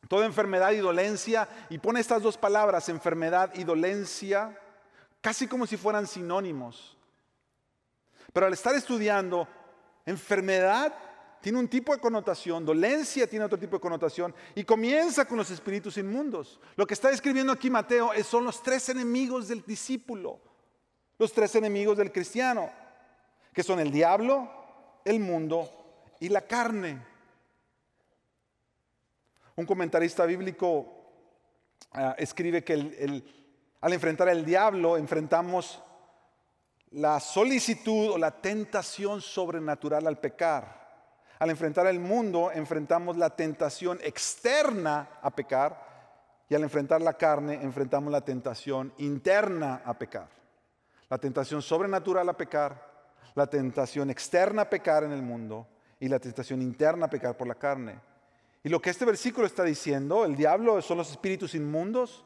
[0.08, 4.58] toda enfermedad y dolencia y pone estas dos palabras, enfermedad y dolencia,
[5.22, 6.98] casi como si fueran sinónimos.
[8.34, 9.48] Pero al estar estudiando
[10.06, 10.94] enfermedad
[11.42, 15.50] tiene un tipo de connotación, dolencia tiene otro tipo de connotación y comienza con los
[15.50, 16.60] espíritus inmundos.
[16.76, 20.40] Lo que está describiendo aquí Mateo son los tres enemigos del discípulo,
[21.18, 22.70] los tres enemigos del cristiano,
[23.54, 24.50] que son el diablo,
[25.04, 25.70] el mundo
[26.20, 27.02] y la carne.
[29.56, 30.86] Un comentarista bíblico
[31.92, 33.24] ah, escribe que
[33.82, 35.82] al enfrentar al diablo enfrentamos
[36.92, 40.81] la solicitud o la tentación sobrenatural al pecar.
[41.42, 47.56] Al enfrentar el mundo, enfrentamos la tentación externa a pecar y al enfrentar la carne,
[47.64, 50.30] enfrentamos la tentación interna a pecar.
[51.10, 55.68] La tentación sobrenatural a pecar, la tentación externa a pecar en el mundo
[56.00, 58.00] y la tentación interna a pecar por la carne.
[58.62, 62.24] Y lo que este versículo está diciendo, el diablo son los espíritus inmundos,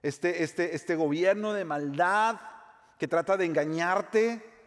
[0.00, 2.36] este, este, este gobierno de maldad
[2.98, 4.57] que trata de engañarte,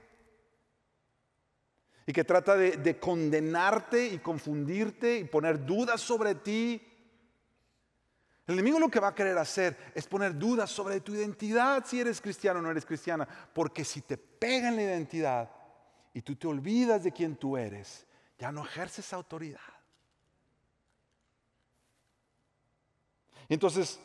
[2.11, 6.85] y que trata de, condenarte y confundirte y poner dudas sobre ti.
[8.45, 12.01] El enemigo lo que va a querer hacer es poner dudas sobre tu identidad, si
[12.01, 15.49] eres cristiano o no eres cristiana, porque si te pega en la identidad
[16.13, 18.05] y tú te olvidas de quién tú eres,
[18.37, 19.61] ya no ejerces autoridad.
[23.47, 24.01] Entonces,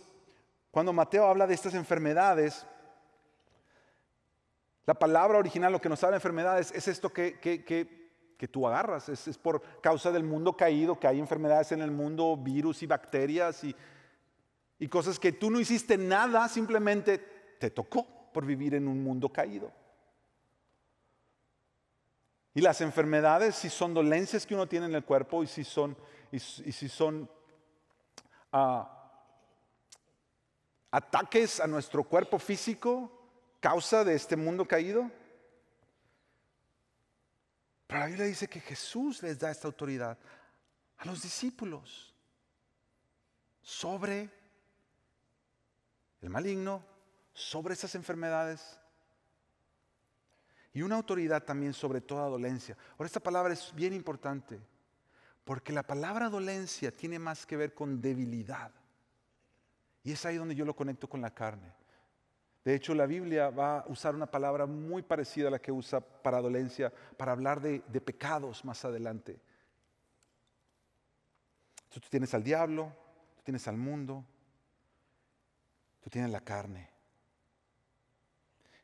[0.71, 2.65] cuando Mateo habla de estas enfermedades,
[4.87, 9.09] la palabra original, lo que nos habla de enfermedades, es esto que, que, tú agarras.
[9.09, 13.65] Es, por causa del mundo caído, que hay enfermedades en el mundo, virus y bacterias
[13.65, 13.75] y,
[14.79, 17.19] y cosas que tú no hiciste nada, simplemente
[17.59, 19.73] te tocó por vivir en un mundo caído.
[22.55, 25.97] Y las enfermedades, si son dolencias que uno tiene en el cuerpo y si son,
[26.31, 27.29] y, si son
[28.53, 28.89] ah,
[30.93, 33.16] ataques a nuestro cuerpo físico,
[33.67, 35.11] causa de este mundo caído?
[37.89, 40.17] Pero la Biblia dice que Jesús les da esta autoridad
[40.99, 42.15] a los discípulos
[43.61, 44.31] sobre
[46.21, 46.81] el maligno,
[47.33, 48.79] sobre esas enfermedades
[50.73, 52.77] y una autoridad también sobre toda dolencia.
[52.93, 54.61] Ahora esta palabra es bien importante
[55.45, 58.71] porque la palabra dolencia tiene más que ver con debilidad.
[60.05, 61.75] Y es ahí donde yo lo conecto con la carne.
[62.67, 66.01] De hecho, la Biblia va a usar una palabra muy parecida a la que usa
[66.01, 69.39] para dolencia, para hablar de, pecados más adelante.
[71.91, 72.93] tú tienes al diablo,
[73.37, 74.25] tú tienes al mundo,
[76.01, 76.91] tú tienes la carne.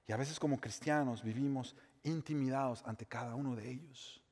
[0.07, 1.75] Y a veces como cristianos vivimos
[2.05, 4.23] intimidados ante cada uno de ellos.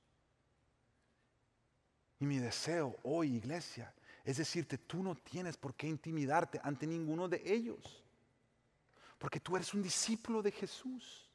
[2.20, 3.92] Y mi deseo hoy, iglesia,
[4.24, 8.00] es decirte, tú no tienes por qué intimidarte ante ninguno de ellos.
[9.20, 11.28] Porque tú eres un discípulo de Jesús.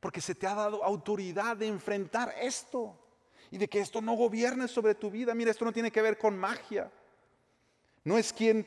[0.00, 2.94] Porque se te ha dado autoridad de enfrentar esto.
[3.50, 5.34] Y de que esto no gobierne sobre tu vida.
[5.34, 6.92] Mira, esto no tiene que ver con magia.
[8.04, 8.66] No es quien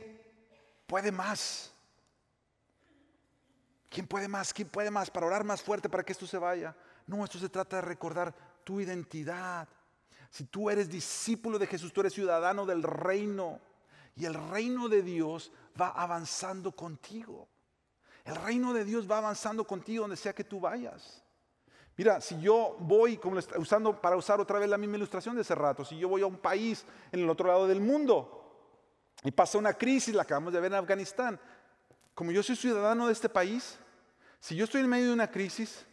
[0.87, 1.71] puede más.
[3.87, 4.51] ¿Quién puede más?
[4.51, 6.75] ¿Quién puede más para orar más fuerte para que esto se vaya?
[7.05, 9.69] No, esto se trata de recordar tu identidad.
[10.31, 13.61] Si tú eres discípulo de Jesús, tú eres ciudadano del reino.
[14.15, 17.47] Y el reino de Dios va avanzando contigo.
[18.27, 21.23] El reino de Dios va avanzando contigo donde sea que tú vayas.
[21.95, 25.55] Mira, si yo voy, como usando para usar otra vez la misma ilustración de ese
[25.55, 28.43] rato, si yo voy a un país en el otro lado del mundo
[29.23, 31.39] y pasa una crisis, la acabamos de ver en Afganistán,
[32.13, 33.79] como yo soy ciudadano de este país,
[34.39, 35.87] si yo estoy en medio de una crisis,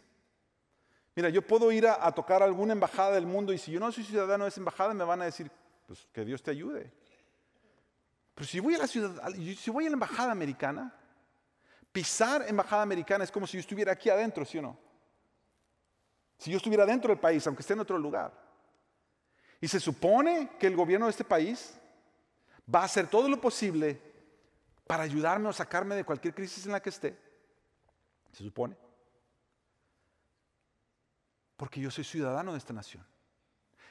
[1.15, 3.89] Mira, yo puedo ir a, tocar a alguna embajada del mundo y si yo no
[3.91, 5.49] soy ciudadano de esa embajada me van a decir,
[5.87, 6.91] pues que Dios te ayude.
[8.33, 10.93] Pero si voy a la ciudad, si voy a la embajada americana,
[11.95, 14.77] pisar embajada americana es como si yo estuviera aquí adentro, ¿sí o no?
[16.37, 18.33] Si yo estuviera dentro del país, aunque esté en otro lugar.
[19.61, 21.79] Y se supone que el gobierno de este país
[22.73, 24.01] va a hacer todo lo posible
[24.85, 27.17] para ayudarme o sacarme de cualquier crisis en la que esté.
[28.33, 28.75] Se supone
[31.55, 33.07] porque yo soy ciudadano de esta nación.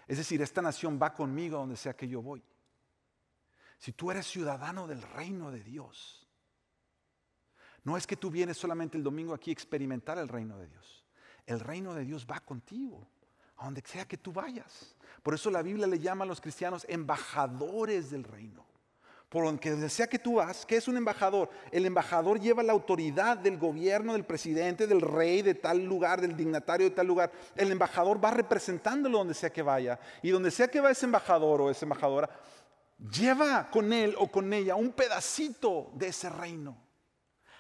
[0.07, 2.45] Es decir, esta nación va conmigo a donde sea que yo voy.
[3.79, 6.24] Si tú eres ciudadano del reino de Dios,
[7.85, 11.05] no es que tú vienes solamente el domingo aquí a experimentar el reino de Dios.
[11.47, 13.07] El reino de Dios va contigo,
[13.57, 14.97] a donde sea que tú vayas.
[15.23, 18.65] Por eso la Biblia le llama a los cristianos embajadores del reino
[19.35, 21.51] por donde sea que tú vas, ¿qué es un embajador?
[21.73, 26.37] El embajador lleva la autoridad del gobierno, del presidente, del rey, de tal lugar, del
[26.37, 27.33] dignatario de tal lugar.
[27.57, 29.99] El embajador va representándolo donde sea que vaya.
[30.23, 32.31] Y donde sea que va ese embajador o esa embajadora,
[33.11, 36.77] lleva con él o con ella un pedacito de ese reino.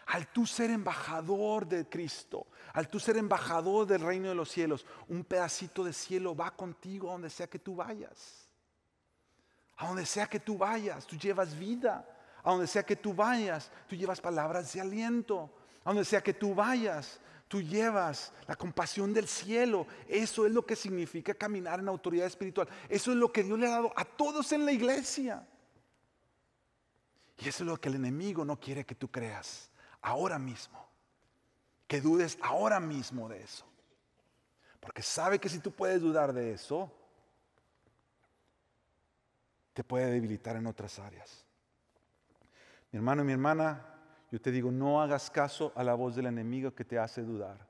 [0.07, 4.85] Al tú ser embajador de Cristo, al tú ser embajador del reino de los cielos,
[5.09, 8.49] un pedacito de cielo va contigo donde sea que tú vayas.
[9.77, 12.07] A donde sea que tú vayas, tú llevas vida.
[12.43, 15.51] A donde sea que tú vayas, tú llevas palabras de aliento.
[15.85, 19.87] A donde sea que tú vayas, tú llevas la compasión del cielo.
[20.07, 22.69] Eso es lo que significa caminar en autoridad espiritual.
[22.89, 25.47] Eso es lo que Dios le ha dado a todos en la iglesia.
[27.39, 29.71] Y eso es lo que el enemigo no quiere que tú creas
[30.05, 30.79] ahora mismo.
[31.89, 33.65] Que dudes ahora mismo de eso.
[34.79, 36.93] Porque sabe que si tú puedes dudar de eso,
[39.73, 41.45] te puede debilitar en otras áreas.
[42.93, 43.85] Mi hermano y mi hermana,
[44.31, 47.67] yo te digo, no hagas caso a la voz del enemigo que te hace dudar.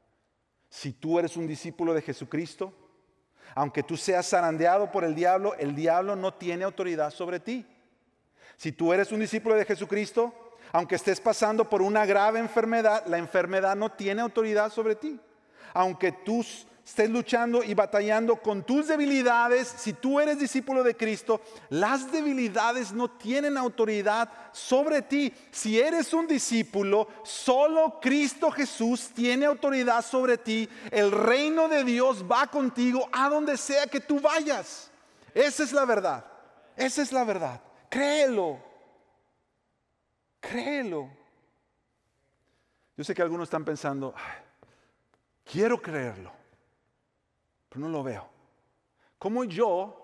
[0.69, 2.75] Si tú eres un discípulo de Jesucristo,
[3.55, 7.65] aunque tú seas zarandeado por el diablo, el diablo no tiene autoridad sobre ti.
[8.57, 13.19] Si tú eres un discípulo de Jesucristo, aunque estés pasando por una grave enfermedad, la
[13.19, 15.19] enfermedad no tiene autoridad sobre ti.
[15.73, 21.41] Aunque tus estés luchando y batallando con tus debilidades, si tú eres discípulo de Cristo,
[21.71, 25.33] las debilidades no tienen autoridad sobre ti.
[25.51, 30.69] Si eres un discípulo, solo Cristo Jesús tiene autoridad sobre ti.
[30.91, 34.91] El reino de Dios va contigo a donde sea que tú vayas.
[35.35, 36.25] Esa es la verdad.
[36.77, 37.61] Esa es la verdad.
[37.89, 38.59] Créelo.
[40.49, 41.11] Créelo.
[42.97, 44.15] Yo sé que algunos están pensando,
[45.45, 46.45] quiero creerlo
[47.79, 48.29] no lo veo.
[49.19, 50.01] Como yo?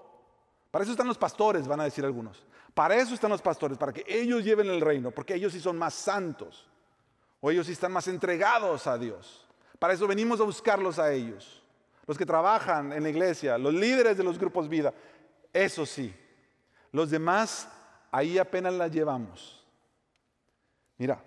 [0.70, 2.44] Para eso están los pastores, van a decir algunos.
[2.74, 5.76] Para eso están los pastores, para que ellos lleven el reino, porque ellos sí son
[5.76, 6.68] más santos,
[7.40, 9.46] o ellos sí están más entregados a Dios.
[9.78, 11.62] Para eso venimos a buscarlos a ellos,
[12.06, 14.94] los que trabajan en la iglesia, los líderes de los grupos vida.
[15.52, 16.14] Eso sí,
[16.92, 17.68] los demás
[18.12, 19.59] ahí apenas las llevamos.
[21.00, 21.18] Mira,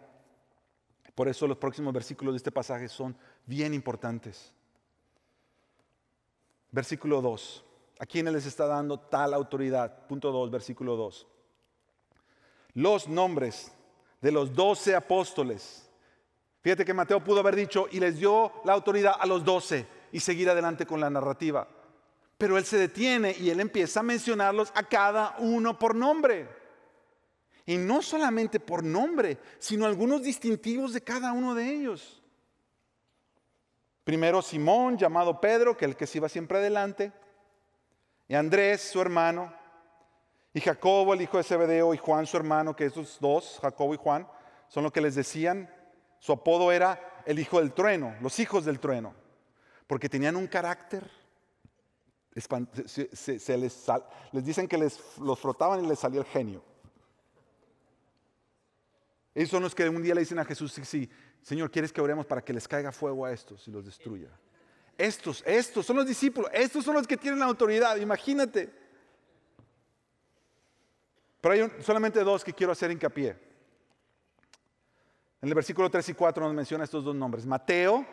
[1.16, 4.54] por eso los próximos versículos de este pasaje son bien importantes.
[6.70, 7.66] Versículo 2.
[7.98, 10.06] ¿A quiénes les está dando tal autoridad?
[10.06, 11.26] Punto 2, versículo 2.
[12.76, 13.72] Los nombres
[14.22, 15.90] de los doce apóstoles.
[16.62, 20.20] Fíjate que Mateo pudo haber dicho y les dio la autoridad a los doce y
[20.20, 21.68] seguir adelante con la narrativa.
[22.38, 26.63] Pero él se detiene y él empieza a mencionarlos a cada uno por nombre.
[27.66, 32.22] Y no solamente por nombre, sino algunos distintivos de cada uno de ellos.
[34.04, 37.14] Primero Simón, llamado Pedro, que es el que se iba siempre adelante,
[38.28, 39.54] y Andrés, su hermano,
[40.54, 43.98] y Jacobo, el hijo de Zebedeo, y Juan, su hermano, que esos dos, Jacobo y
[43.98, 44.28] Juan,
[44.68, 45.74] son lo que les decían,
[46.20, 49.14] su apodo era el hijo del trueno, los hijos del trueno.
[49.88, 51.10] porque tenían un carácter.
[52.34, 53.88] Se, les,
[54.32, 56.64] les, dicen que les, los frotaban y les salía el genio.
[59.34, 61.10] Esos son los que un día le dicen a Jesús, sí, sí,
[61.42, 64.30] Señor, ¿quieres que oremos para que les caiga fuego a estos y los destruya?
[64.96, 68.72] Estos, estos son los discípulos, estos son los que tienen la autoridad, imagínate.
[71.42, 73.36] Pero hay solamente dos que quiero hacer hincapié.
[75.42, 78.06] En el versículo 3 y 4 nos menciona estos dos nombres, Mateo,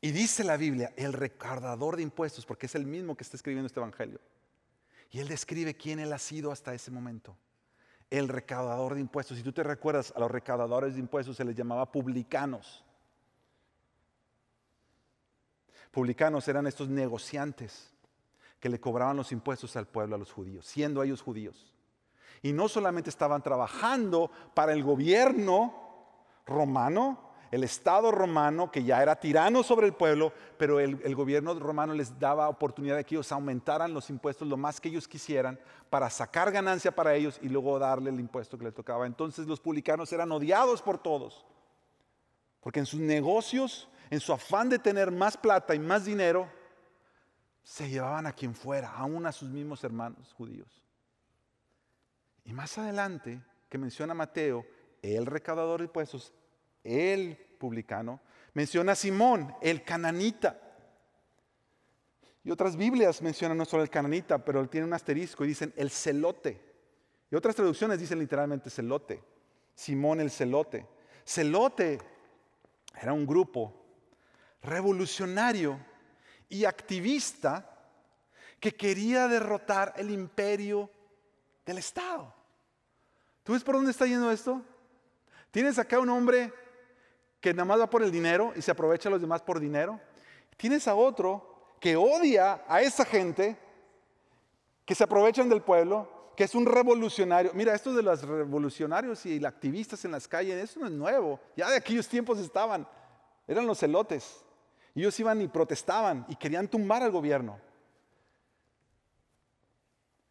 [0.00, 3.66] y dice la Biblia, el recaudador de impuestos, porque es el mismo que está escribiendo
[3.66, 4.20] este evangelio.
[5.10, 7.36] Y él describe quién él ha sido hasta ese momento
[8.10, 9.36] el recaudador de impuestos.
[9.36, 12.84] Si tú te recuerdas, a los recaudadores de impuestos se les llamaba publicanos.
[15.92, 17.92] Publicanos eran estos negociantes
[18.58, 21.72] que le cobraban los impuestos al pueblo, a los judíos, siendo ellos judíos.
[22.42, 25.74] Y no solamente estaban trabajando para el gobierno
[26.46, 31.94] romano, el Estado romano, que ya era tirano sobre el pueblo, pero el, gobierno romano
[31.94, 36.08] les daba oportunidad de que ellos aumentaran los impuestos lo más que ellos quisieran para
[36.10, 39.04] sacar ganancia para ellos y luego darle el impuesto que les tocaba.
[39.06, 41.44] Entonces los publicanos eran odiados por todos,
[42.60, 46.48] porque en sus negocios, en su afán de tener más plata y más dinero,
[47.64, 50.82] se llevaban a quien fuera, aún a sus mismos hermanos judíos.
[52.44, 54.64] Y más adelante, que menciona Mateo,
[55.02, 56.32] el recaudador de impuestos,
[56.84, 58.20] el publicano,
[58.54, 60.60] menciona a Simón, el cananita.
[62.42, 65.90] Y otras Biblias mencionan no solo el cananita, pero tiene un asterisco y dicen el
[65.90, 66.60] celote.
[67.30, 69.22] Y otras traducciones dicen literalmente celote.
[69.74, 70.86] Simón el celote.
[71.24, 71.98] Celote
[73.00, 73.74] era un grupo
[74.62, 75.78] revolucionario
[76.48, 77.66] y activista
[78.58, 80.90] que quería derrotar el imperio
[81.64, 82.34] del Estado.
[83.42, 84.62] ¿Tú ves por dónde está yendo esto?
[85.50, 86.52] Tienes acá un hombre
[87.40, 90.00] que nada más va por el dinero y se aprovecha a los demás por dinero.
[90.56, 93.56] Tienes a otro que odia a esa gente
[94.84, 97.52] que se aprovechan del pueblo, que es un revolucionario.
[97.54, 101.40] Mira, esto de los revolucionarios y activistas en las calles, eso no es nuevo.
[101.56, 102.86] Ya de aquellos tiempos estaban.
[103.46, 104.44] Eran los celotes.
[104.94, 107.58] Ellos iban y protestaban y querían tumbar al gobierno.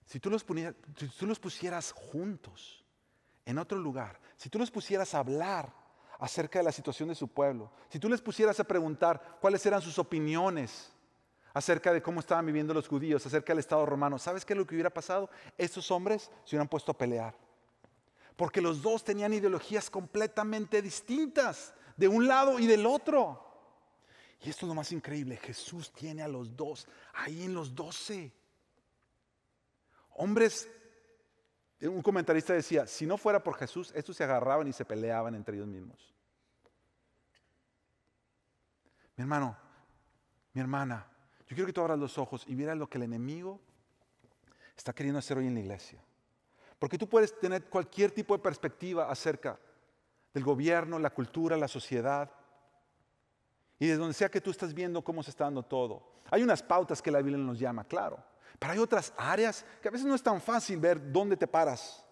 [0.06, 0.46] Si tú los,
[0.98, 2.84] si tú los pusieras juntos
[3.46, 5.72] en otro lugar, si tú los pusieras a hablar
[6.20, 9.82] acerca de la situación de su pueblo, si tú les pusieras a preguntar cuáles eran
[9.82, 10.92] sus opiniones
[11.54, 14.68] acerca de cómo estaban viviendo los judíos, acerca del Estado romano, ¿sabes qué es lo
[14.68, 15.30] que hubiera pasado?
[15.58, 17.36] Estos hombres se hubieran puesto a pelear.
[18.36, 23.46] Porque los dos tenían ideologías completamente distintas, de un lado y del otro.
[24.42, 28.32] Y esto es lo más increíble, Jesús tiene a los dos ahí en los doce.
[30.16, 30.70] Hombres
[31.82, 35.56] un comentarista decía, si no fuera por Jesús, estos se agarraban y se peleaban entre
[35.56, 36.14] ellos mismos.
[39.16, 39.58] Mi hermano,
[40.54, 41.06] mi hermana,
[41.48, 43.60] yo quiero que tú abras los ojos y vieras lo que el enemigo
[44.76, 46.02] está queriendo hacer hoy en la iglesia.
[46.78, 49.60] Porque tú puedes tener cualquier tipo de perspectiva acerca
[50.34, 52.32] del gobierno, la cultura, la sociedad.
[53.78, 56.22] Y de donde sea que tú estás viendo cómo se está dando todo.
[56.32, 58.24] Hay unas pautas que la Biblia nos llama, claro.
[58.58, 62.04] Pero hay otras áreas que a veces no es tan fácil ver dónde te paras.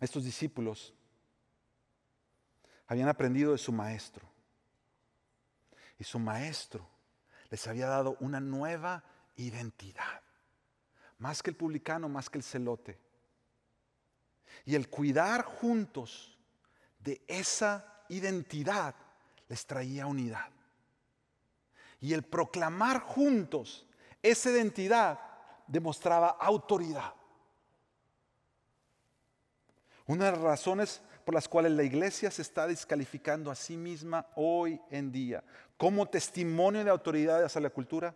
[0.00, 0.92] Estos discípulos
[2.86, 4.28] habían aprendido de su maestro.
[5.98, 6.86] Y su maestro
[7.50, 9.04] les había dado una nueva
[9.36, 10.22] identidad.
[11.18, 12.98] Más que el publicano, más que el celote.
[14.64, 16.38] Y el cuidar juntos
[16.98, 18.94] de esa identidad
[19.48, 20.53] les traía unidad
[22.04, 23.86] y el proclamar juntos
[24.22, 25.18] esa identidad
[25.66, 27.14] demostraba autoridad.
[30.04, 34.26] Una de las razones por las cuales la iglesia se está descalificando a sí misma
[34.36, 35.42] hoy en día
[35.78, 38.14] como testimonio de autoridad hacia la cultura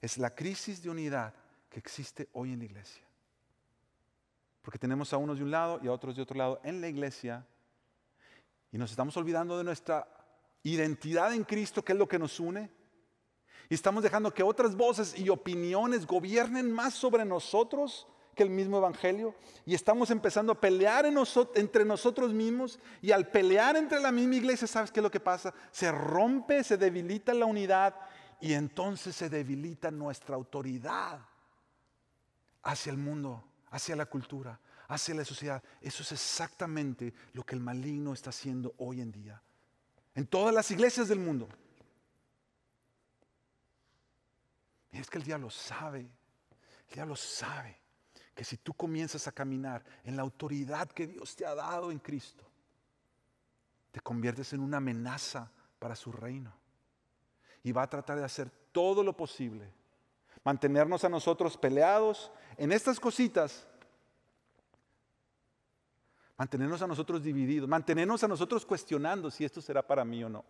[0.00, 1.32] es la crisis de unidad
[1.70, 3.04] que existe hoy en la iglesia.
[4.62, 6.88] Porque tenemos a unos de un lado y a otros de otro lado en la
[6.88, 7.46] iglesia
[8.72, 10.08] y nos estamos olvidando de nuestra
[10.64, 12.81] identidad en Cristo, que es lo que nos une,
[13.72, 18.76] y estamos dejando que otras voces y opiniones gobiernen más sobre nosotros que el mismo
[18.76, 19.34] Evangelio.
[19.64, 22.78] Y estamos empezando a pelear entre nosotros mismos.
[23.00, 25.54] Y al pelear entre la misma iglesia, ¿sabes qué es lo que pasa?
[25.70, 27.94] Se rompe, se debilita la unidad
[28.42, 31.20] y entonces se debilita nuestra autoridad
[32.64, 35.62] hacia el mundo, hacia la cultura, hacia la sociedad.
[35.80, 39.40] Eso es exactamente lo que el maligno está haciendo hoy en día.
[40.14, 41.48] En todas las iglesias del mundo.
[44.81, 47.80] Y es que el diablo sabe, el diablo sabe
[48.34, 51.98] que si tú comienzas a caminar en la autoridad que Dios te ha dado en
[51.98, 52.44] Cristo,
[53.90, 56.52] te conviertes en una amenaza para su reino.
[57.62, 59.72] Y va a tratar de hacer todo lo posible,
[60.44, 63.66] mantenernos a nosotros peleados en estas cositas,
[66.36, 70.44] mantenernos a nosotros divididos, mantenernos a nosotros cuestionando si esto será para mí o no.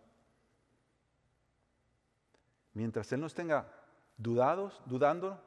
[2.73, 3.82] Mientras Él nos tenga
[4.23, 5.39] dudados, dudando,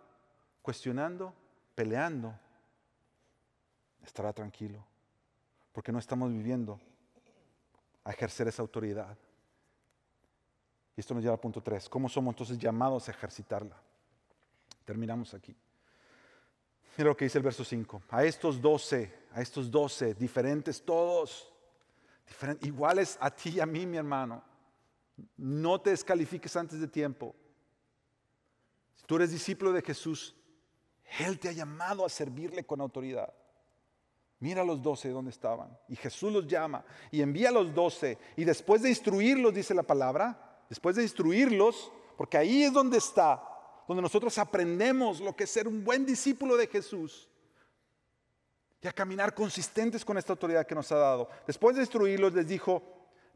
[0.63, 1.33] cuestionando,
[1.75, 2.39] peleando,
[4.05, 4.85] estará tranquilo,
[5.73, 6.79] porque no estamos viviendo
[8.05, 9.17] a ejercer esa autoridad.
[10.97, 11.89] Y esto nos lleva al punto 3.
[11.89, 13.77] ¿Cómo somos entonces llamados a ejercitarla?
[14.85, 15.55] Terminamos aquí.
[16.97, 18.03] Mira lo que dice el verso 5.
[18.11, 21.53] A estos 12, a estos 12, diferentes todos,
[22.63, 24.43] iguales a ti y a mí, mi hermano.
[25.37, 27.35] No te descalifiques antes de tiempo.
[28.97, 30.35] Si tú eres discípulo de Jesús,
[31.21, 33.33] Él te ha llamado a servirle con autoridad.
[34.39, 35.77] Mira a los doce donde estaban.
[35.89, 38.19] Y Jesús los llama y envía a los doce.
[38.37, 43.43] Y después de instruirlos, dice la palabra, después de instruirlos, porque ahí es donde está,
[43.89, 47.31] donde nosotros aprendemos lo que es ser un buen discípulo de Jesús.
[48.83, 51.31] Y a caminar consistentes con esta autoridad que nos ha dado.
[51.47, 52.83] Después de instruirlos, les dijo,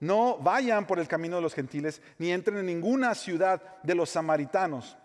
[0.01, 4.11] no vayan por el camino de los gentiles, ni entren en ninguna ciudad de los
[4.11, 4.97] samaritanos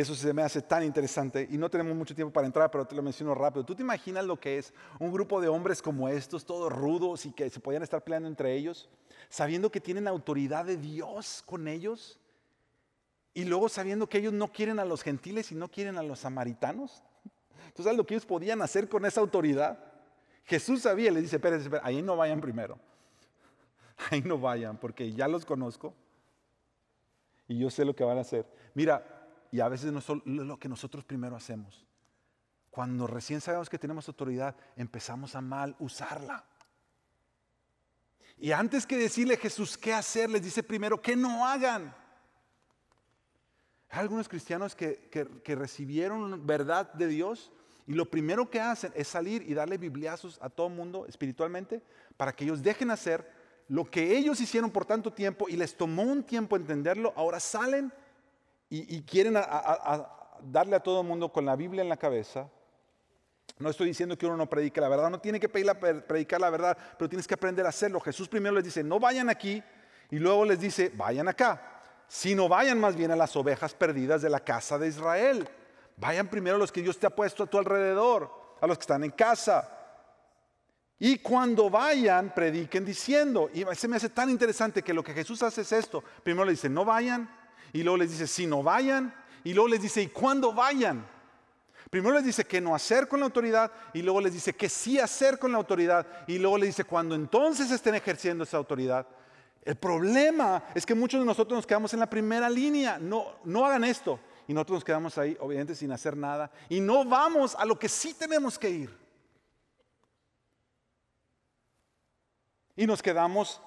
[0.00, 2.94] eso se me hace tan interesante y no tenemos mucho tiempo para entrar, pero te
[2.94, 3.64] lo menciono rápido.
[3.64, 7.32] ¿Tú te imaginas lo que es un grupo de hombres como estos, todos rudos y
[7.32, 8.88] que se podían estar peleando entre ellos,
[9.28, 12.20] sabiendo que tienen autoridad de Dios con ellos?
[13.34, 16.20] Y luego sabiendo que ellos no quieren a los gentiles y no quieren a los
[16.20, 17.02] samaritanos.
[17.74, 19.80] ¿Tú sabes lo que ellos podían hacer con esa autoridad?
[20.44, 22.78] Jesús sabía, le dice, espérense, ahí no vayan primero.
[24.10, 25.92] Ahí no vayan, porque ya los conozco
[27.48, 28.46] y yo sé lo que van a hacer.
[28.74, 29.17] Mira,
[29.50, 31.86] y a veces es lo que nosotros primero hacemos.
[32.70, 36.44] Cuando recién sabemos que tenemos autoridad, empezamos a mal usarla.
[38.36, 41.94] Y antes que decirle a Jesús qué hacer, les dice primero que no hagan.
[43.90, 47.50] Hay algunos cristianos que, que, recibieron verdad de Dios
[47.86, 51.82] y lo primero que hacen es salir y darle bibliazos a todo el mundo espiritualmente
[52.16, 53.28] para que ellos dejen hacer
[53.66, 57.12] lo que ellos hicieron por tanto tiempo y les tomó un tiempo entenderlo.
[57.16, 57.92] Ahora salen
[58.70, 59.34] y, quieren
[60.42, 62.48] darle a todo el mundo con la Biblia en la cabeza.
[63.58, 66.76] No estoy diciendo que uno no predique la verdad, no tiene que predicar la verdad,
[66.96, 67.98] pero tienes que aprender a hacerlo.
[68.00, 69.62] Jesús primero les dice, no vayan aquí,
[70.10, 71.80] y luego les dice, vayan acá.
[72.06, 75.48] Si no vayan más bien a las ovejas perdidas de la casa de Israel.
[75.96, 78.82] Vayan primero a los que Dios te ha puesto a tu alrededor, a los que
[78.82, 79.68] están en casa.
[80.98, 83.50] Y cuando vayan, prediquen diciendo.
[83.52, 86.02] Y se me hace tan interesante que lo que Jesús hace es esto.
[86.22, 87.28] Primero le dice, no vayan,
[87.72, 89.14] y luego les dice, si no vayan,
[89.44, 91.06] y luego les dice, ¿y cuándo vayan?
[91.90, 94.98] Primero les dice que no hacer con la autoridad y luego les dice que sí
[94.98, 99.06] hacer con la autoridad y luego les dice cuando entonces estén ejerciendo esa autoridad.
[99.62, 103.64] El problema es que muchos de nosotros nos quedamos en la primera línea, no, no
[103.64, 107.64] hagan esto y nosotros nos quedamos ahí obviamente sin hacer nada y no vamos a
[107.64, 108.98] lo que sí tenemos que ir.
[112.76, 113.62] Y nos quedamos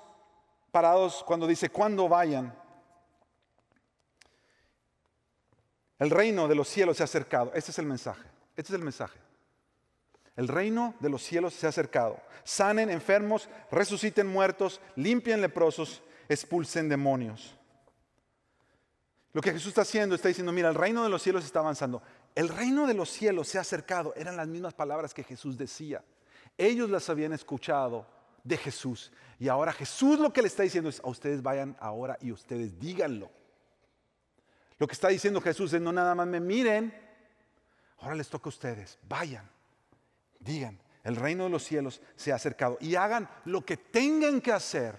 [0.72, 2.61] parados cuando dice cuando vayan.
[6.02, 7.52] El reino de los cielos se ha acercado.
[7.54, 8.28] Este es el mensaje.
[8.58, 9.20] Este es el mensaje.
[10.36, 12.20] El reino de los cielos se ha acercado.
[12.44, 17.56] Sanen enfermos, resuciten muertos, limpien leprosos, expulsen demonios.
[19.32, 22.02] Lo que Jesús está haciendo, está diciendo, mira, el reino de los cielos está avanzando.
[22.34, 24.12] El reino de los cielos se ha acercado.
[24.16, 26.04] Eran las mismas palabras que Jesús decía.
[26.58, 28.08] Ellos las habían escuchado
[28.44, 29.12] de Jesús.
[29.38, 32.80] Y ahora Jesús lo que le está diciendo es, a ustedes vayan ahora y ustedes
[32.80, 33.30] díganlo.
[34.82, 36.92] Lo que está diciendo Jesús es no nada más me miren,
[38.00, 39.48] ahora les toca a ustedes, vayan,
[40.40, 44.52] digan, el reino de los cielos se ha acercado y hagan lo que tengan que
[44.52, 44.96] hacer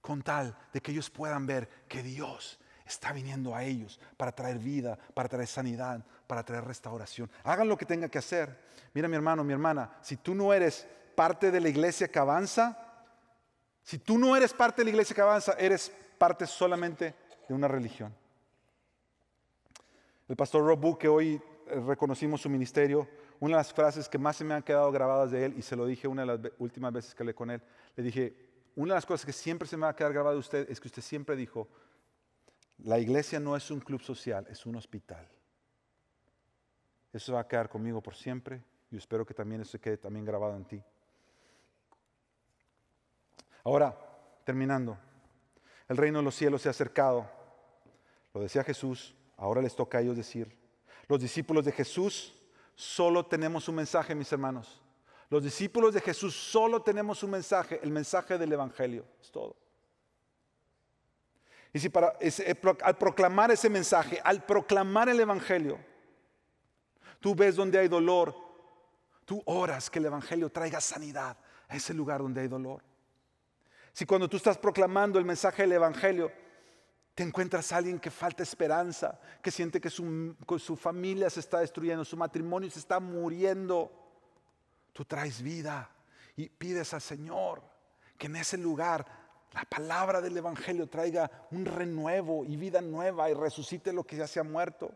[0.00, 4.60] con tal de que ellos puedan ver que Dios está viniendo a ellos para traer
[4.60, 7.28] vida, para traer sanidad, para traer restauración.
[7.42, 8.56] Hagan lo que tengan que hacer.
[8.94, 10.86] Mira mi hermano, mi hermana, si tú no eres
[11.16, 13.02] parte de la iglesia que avanza,
[13.82, 17.16] si tú no eres parte de la iglesia que avanza, eres parte solamente
[17.48, 18.14] de una religión.
[20.28, 23.08] El pastor Rob que hoy eh, reconocimos su ministerio,
[23.40, 25.74] una de las frases que más se me han quedado grabadas de él, y se
[25.74, 27.62] lo dije una de las últimas veces que hablé con él,
[27.96, 28.36] le dije,
[28.76, 30.80] una de las cosas que siempre se me va a quedar grabada de usted es
[30.80, 31.66] que usted siempre dijo,
[32.78, 35.26] la iglesia no es un club social, es un hospital.
[37.12, 40.54] Eso va a quedar conmigo por siempre y espero que también eso quede también grabado
[40.56, 40.82] en ti.
[43.64, 43.98] Ahora,
[44.44, 44.96] terminando,
[45.88, 47.28] el reino de los cielos se ha acercado.
[48.32, 50.54] Lo decía Jesús, Ahora les toca a ellos decir,
[51.06, 52.34] los discípulos de Jesús
[52.74, 54.82] solo tenemos un mensaje, mis hermanos.
[55.30, 59.04] Los discípulos de Jesús solo tenemos un mensaje, el mensaje del Evangelio.
[59.22, 59.56] Es todo.
[61.72, 65.78] Y si para, eh, al proclamar ese mensaje, al proclamar el Evangelio,
[67.20, 68.34] tú ves donde hay dolor,
[69.24, 71.36] tú oras que el Evangelio traiga sanidad
[71.68, 72.82] a ese lugar donde hay dolor.
[73.92, 76.32] Si cuando tú estás proclamando el mensaje del Evangelio,
[77.18, 81.58] te encuentras a alguien que falta esperanza, que siente que su, su familia se está
[81.58, 83.90] destruyendo, su matrimonio se está muriendo,
[84.92, 85.90] tú traes vida
[86.36, 87.60] y pides al Señor
[88.16, 89.04] que en ese lugar
[89.52, 94.28] la palabra del Evangelio traiga un renuevo y vida nueva y resucite lo que ya
[94.28, 94.92] se ha muerto.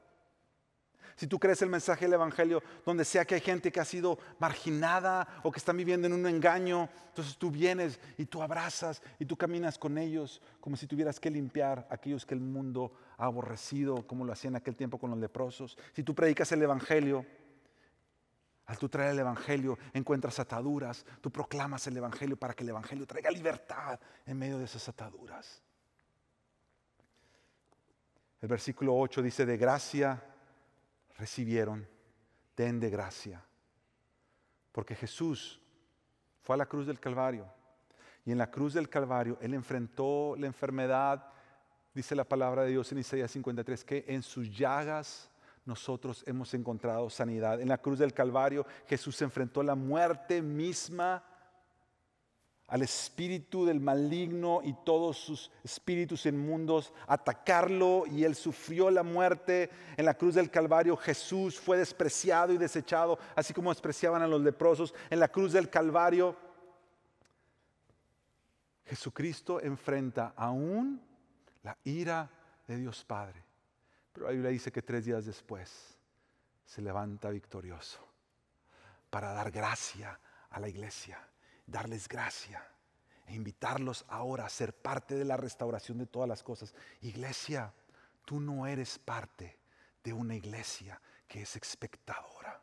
[1.17, 4.19] Si tú crees el mensaje del Evangelio, donde sea que hay gente que ha sido
[4.39, 9.27] marginada o que están viviendo en un engaño, entonces tú vienes y tú abrazas y
[9.27, 14.07] tú caminas con ellos como si tuvieras que limpiar aquellos que el mundo ha aborrecido,
[14.07, 15.77] como lo hacía en aquel tiempo con los leprosos.
[15.93, 17.27] Si tú predicas el Evangelio,
[18.67, 23.07] al tú traer el Evangelio encuentras ataduras, tú proclamas el Evangelio para que el Evangelio
[23.07, 25.63] traiga libertad en medio de esas ataduras.
[28.41, 30.21] El versículo 8 dice, de gracia
[31.23, 31.87] recibieron,
[32.57, 33.45] den de gracia.
[34.73, 35.61] Porque Jesús
[36.43, 37.47] fue a la cruz del Calvario
[38.25, 41.25] y en la cruz del Calvario Él enfrentó la enfermedad,
[41.95, 45.31] dice la palabra de Dios en Isaías 53, que en sus llagas
[45.64, 47.61] nosotros hemos encontrado sanidad.
[47.61, 51.23] En la cruz del Calvario Jesús enfrentó la muerte misma
[52.73, 59.68] al espíritu del maligno y todos sus espíritus inmundos, atacarlo y él sufrió la muerte
[59.95, 60.97] en la cruz del Calvario.
[60.97, 64.95] Jesús fue despreciado y desechado, así como despreciaban a los leprosos.
[65.11, 66.35] En la cruz del Calvario,
[68.87, 70.99] Jesucristo enfrenta aún
[71.62, 72.31] la ira
[72.66, 73.45] de Dios Padre.
[74.14, 75.99] Pero la Biblia dice que tres días después
[76.64, 78.01] se levanta victorioso
[79.11, 80.18] para dar gracia
[80.49, 81.23] a la iglesia
[81.73, 82.64] darles gracia
[83.27, 86.75] e invitarlos ahora a ser parte de la restauración de todas las cosas.
[87.01, 87.73] Iglesia,
[88.25, 89.59] tú no eres parte
[90.05, 92.61] de una iglesia que es espectadora.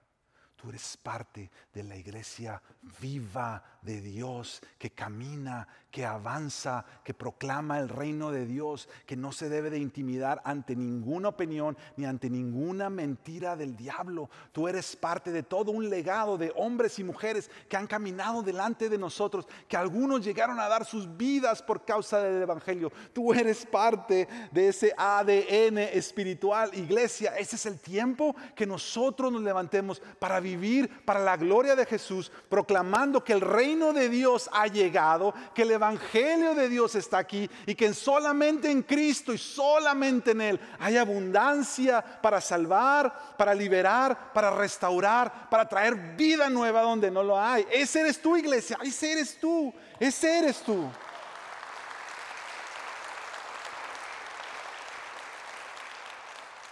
[0.56, 2.62] Tú eres parte de la iglesia
[3.00, 9.32] viva de Dios, que camina, que avanza, que proclama el reino de Dios, que no
[9.32, 14.30] se debe de intimidar ante ninguna opinión ni ante ninguna mentira del diablo.
[14.52, 18.90] Tú eres parte de todo un legado de hombres y mujeres que han caminado delante
[18.90, 22.92] de nosotros, que algunos llegaron a dar sus vidas por causa del Evangelio.
[23.14, 27.36] Tú eres parte de ese ADN espiritual, iglesia.
[27.38, 32.32] Ese es el tiempo que nosotros nos levantemos para vivir para la gloria de Jesús,
[32.50, 37.50] proclamando que el reino de Dios ha llegado, que el Evangelio de Dios está aquí
[37.66, 44.34] y que solamente en Cristo y solamente en Él hay abundancia para salvar, para liberar,
[44.34, 47.66] para restaurar, para traer vida nueva donde no lo hay.
[47.72, 50.90] Ese eres tú, iglesia, ese eres tú, ese eres tú.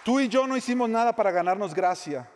[0.04, 2.28] Tú y yo no hicimos nada para ganarnos gracia.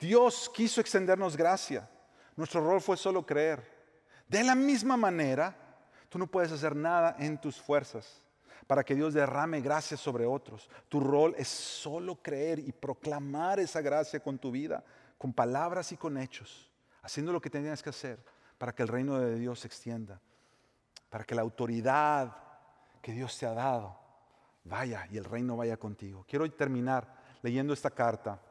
[0.00, 1.88] Dios quiso extendernos gracia.
[2.36, 3.77] Nuestro rol fue solo creer.
[4.28, 5.56] De la misma manera,
[6.08, 8.22] tú no puedes hacer nada en tus fuerzas
[8.66, 10.68] para que Dios derrame gracia sobre otros.
[10.88, 14.84] Tu rol es solo creer y proclamar esa gracia con tu vida,
[15.16, 16.70] con palabras y con hechos,
[17.02, 18.22] haciendo lo que tenías que hacer
[18.58, 20.20] para que el reino de Dios se extienda,
[21.08, 22.36] para que la autoridad
[23.00, 23.98] que Dios te ha dado
[24.64, 26.26] vaya y el reino vaya contigo.
[26.28, 28.42] Quiero terminar leyendo esta carta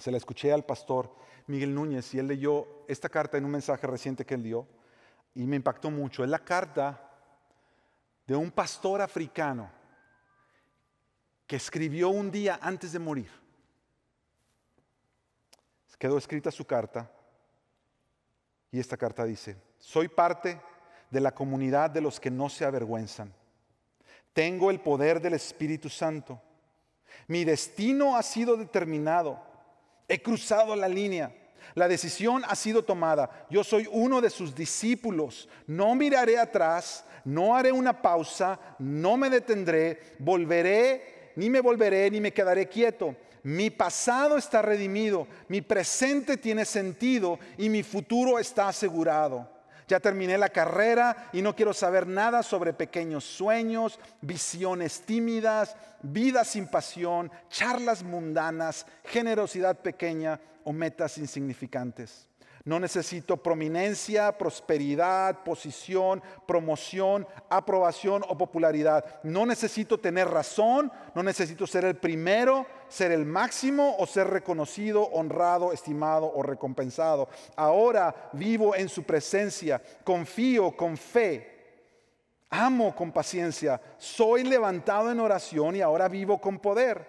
[0.00, 1.14] se la escuché al pastor
[1.46, 4.66] Miguel Núñez y él leyó esta carta en un mensaje reciente que él dio
[5.34, 6.24] y me impactó mucho.
[6.24, 7.00] Es la carta
[8.26, 9.70] de un pastor africano
[11.46, 13.30] que escribió un día antes de morir.
[15.98, 17.10] Quedó escrita su carta
[18.70, 20.58] y esta carta dice, soy parte
[21.10, 23.34] de la comunidad de los que no se avergüenzan.
[24.32, 26.40] Tengo el poder del Espíritu Santo.
[27.26, 29.50] Mi destino ha sido determinado
[30.10, 31.32] He cruzado la línea.
[31.74, 33.46] La decisión ha sido tomada.
[33.50, 35.48] Yo soy uno de sus discípulos.
[35.66, 42.20] No miraré atrás, no haré una pausa, no me detendré, volveré, ni me volveré, ni
[42.20, 43.14] me quedaré quieto.
[43.42, 49.48] Mi pasado está redimido, mi presente tiene sentido y mi futuro está asegurado.
[49.90, 56.44] Ya terminé la carrera y no quiero saber nada sobre pequeños sueños, visiones tímidas, vida
[56.44, 62.29] sin pasión, charlas mundanas, generosidad pequeña o metas insignificantes.
[62.64, 69.02] No necesito prominencia, prosperidad, posición, promoción, aprobación o popularidad.
[69.22, 75.04] No necesito tener razón, no necesito ser el primero, ser el máximo o ser reconocido,
[75.04, 77.30] honrado, estimado o recompensado.
[77.56, 81.86] Ahora vivo en su presencia, confío con fe,
[82.50, 87.08] amo con paciencia, soy levantado en oración y ahora vivo con poder.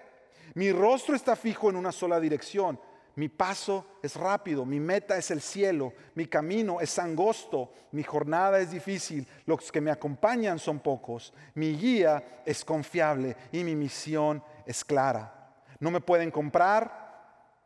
[0.54, 2.80] Mi rostro está fijo en una sola dirección
[3.16, 8.59] mi paso es rápido, mi meta es el cielo, mi camino es angosto, mi jornada
[8.59, 14.43] es difícil, los que me acompañan son pocos, mi guía es confiable y mi misión
[14.66, 15.55] es clara.
[15.80, 17.01] No me pueden comprar,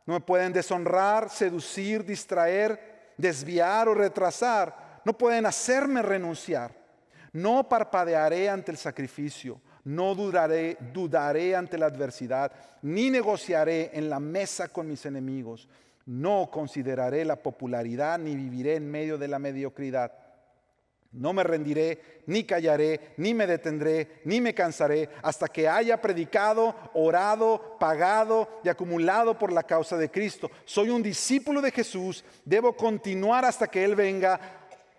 [0.04, 6.74] no me pueden deshonrar, seducir, distraer, desviar o retrasar, no pueden hacerme renunciar.
[7.32, 12.50] No parpadearé ante el sacrificio, no dudaré, dudaré ante la adversidad,
[12.82, 15.68] ni negociaré en la mesa con mis enemigos.
[16.06, 20.12] No consideraré la popularidad, ni viviré en medio de la mediocridad.
[21.12, 26.74] No me rendiré, ni callaré, ni me detendré, ni me cansaré, hasta que haya predicado,
[26.94, 30.50] orado, pagado y acumulado por la causa de Cristo.
[30.64, 34.40] Soy un discípulo de Jesús, debo continuar hasta que Él venga,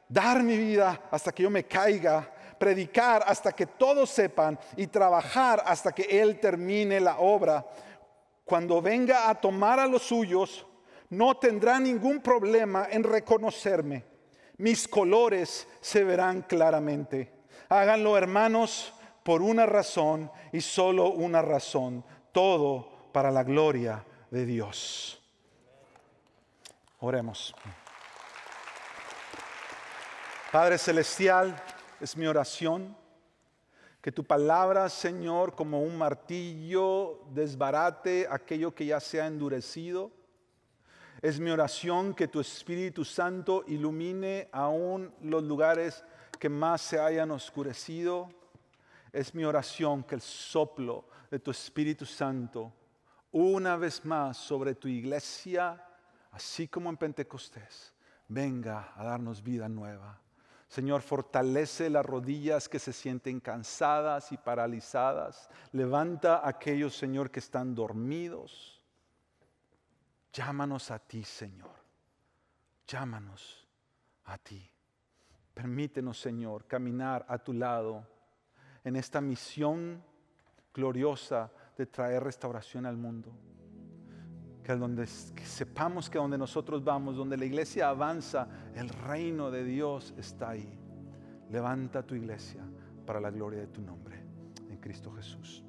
[0.08, 5.64] dar mi vida hasta que yo me caiga predicar hasta que todos sepan y trabajar
[5.66, 7.66] hasta que Él termine la obra.
[8.46, 10.66] Cuando venga a tomar a los suyos,
[11.10, 14.04] no tendrá ningún problema en reconocerme.
[14.58, 17.32] Mis colores se verán claramente.
[17.70, 18.94] Háganlo, hermanos,
[19.24, 22.04] por una razón y solo una razón.
[22.32, 25.22] Todo para la gloria de Dios.
[27.00, 27.54] Oremos.
[30.52, 31.62] Padre Celestial,
[32.00, 32.96] es mi oración.
[34.02, 40.12] Que tu palabra, Señor, como un martillo, desbarate aquello que ya se ha endurecido.
[41.22, 46.04] Es mi oración que tu Espíritu Santo ilumine aún los lugares
[46.40, 48.30] que más se hayan oscurecido.
[49.12, 52.72] Es mi oración que el soplo de tu Espíritu Santo
[53.32, 55.84] una vez más sobre tu iglesia,
[56.32, 57.94] así como en Pentecostés,
[58.28, 60.20] venga a darnos vida nueva.
[60.68, 65.50] Señor, fortalece las rodillas que se sienten cansadas y paralizadas.
[65.72, 68.84] Levanta a aquellos, Señor, que están dormidos.
[70.34, 71.72] Llámanos a ti, Señor.
[72.86, 73.66] Llámanos
[74.26, 74.70] a ti.
[75.54, 78.06] Permítenos, Señor, caminar a tu lado
[78.84, 80.04] en esta misión
[80.74, 83.32] gloriosa de traer restauración al mundo
[84.68, 90.14] que, donde, sepamos que donde nosotros vamos, donde la iglesia avanza, el reino de Dios
[90.18, 90.78] está ahí.
[91.50, 92.62] Levanta tu iglesia
[93.06, 94.22] para la gloria de tu nombre,
[94.70, 95.64] en Cristo Jesús.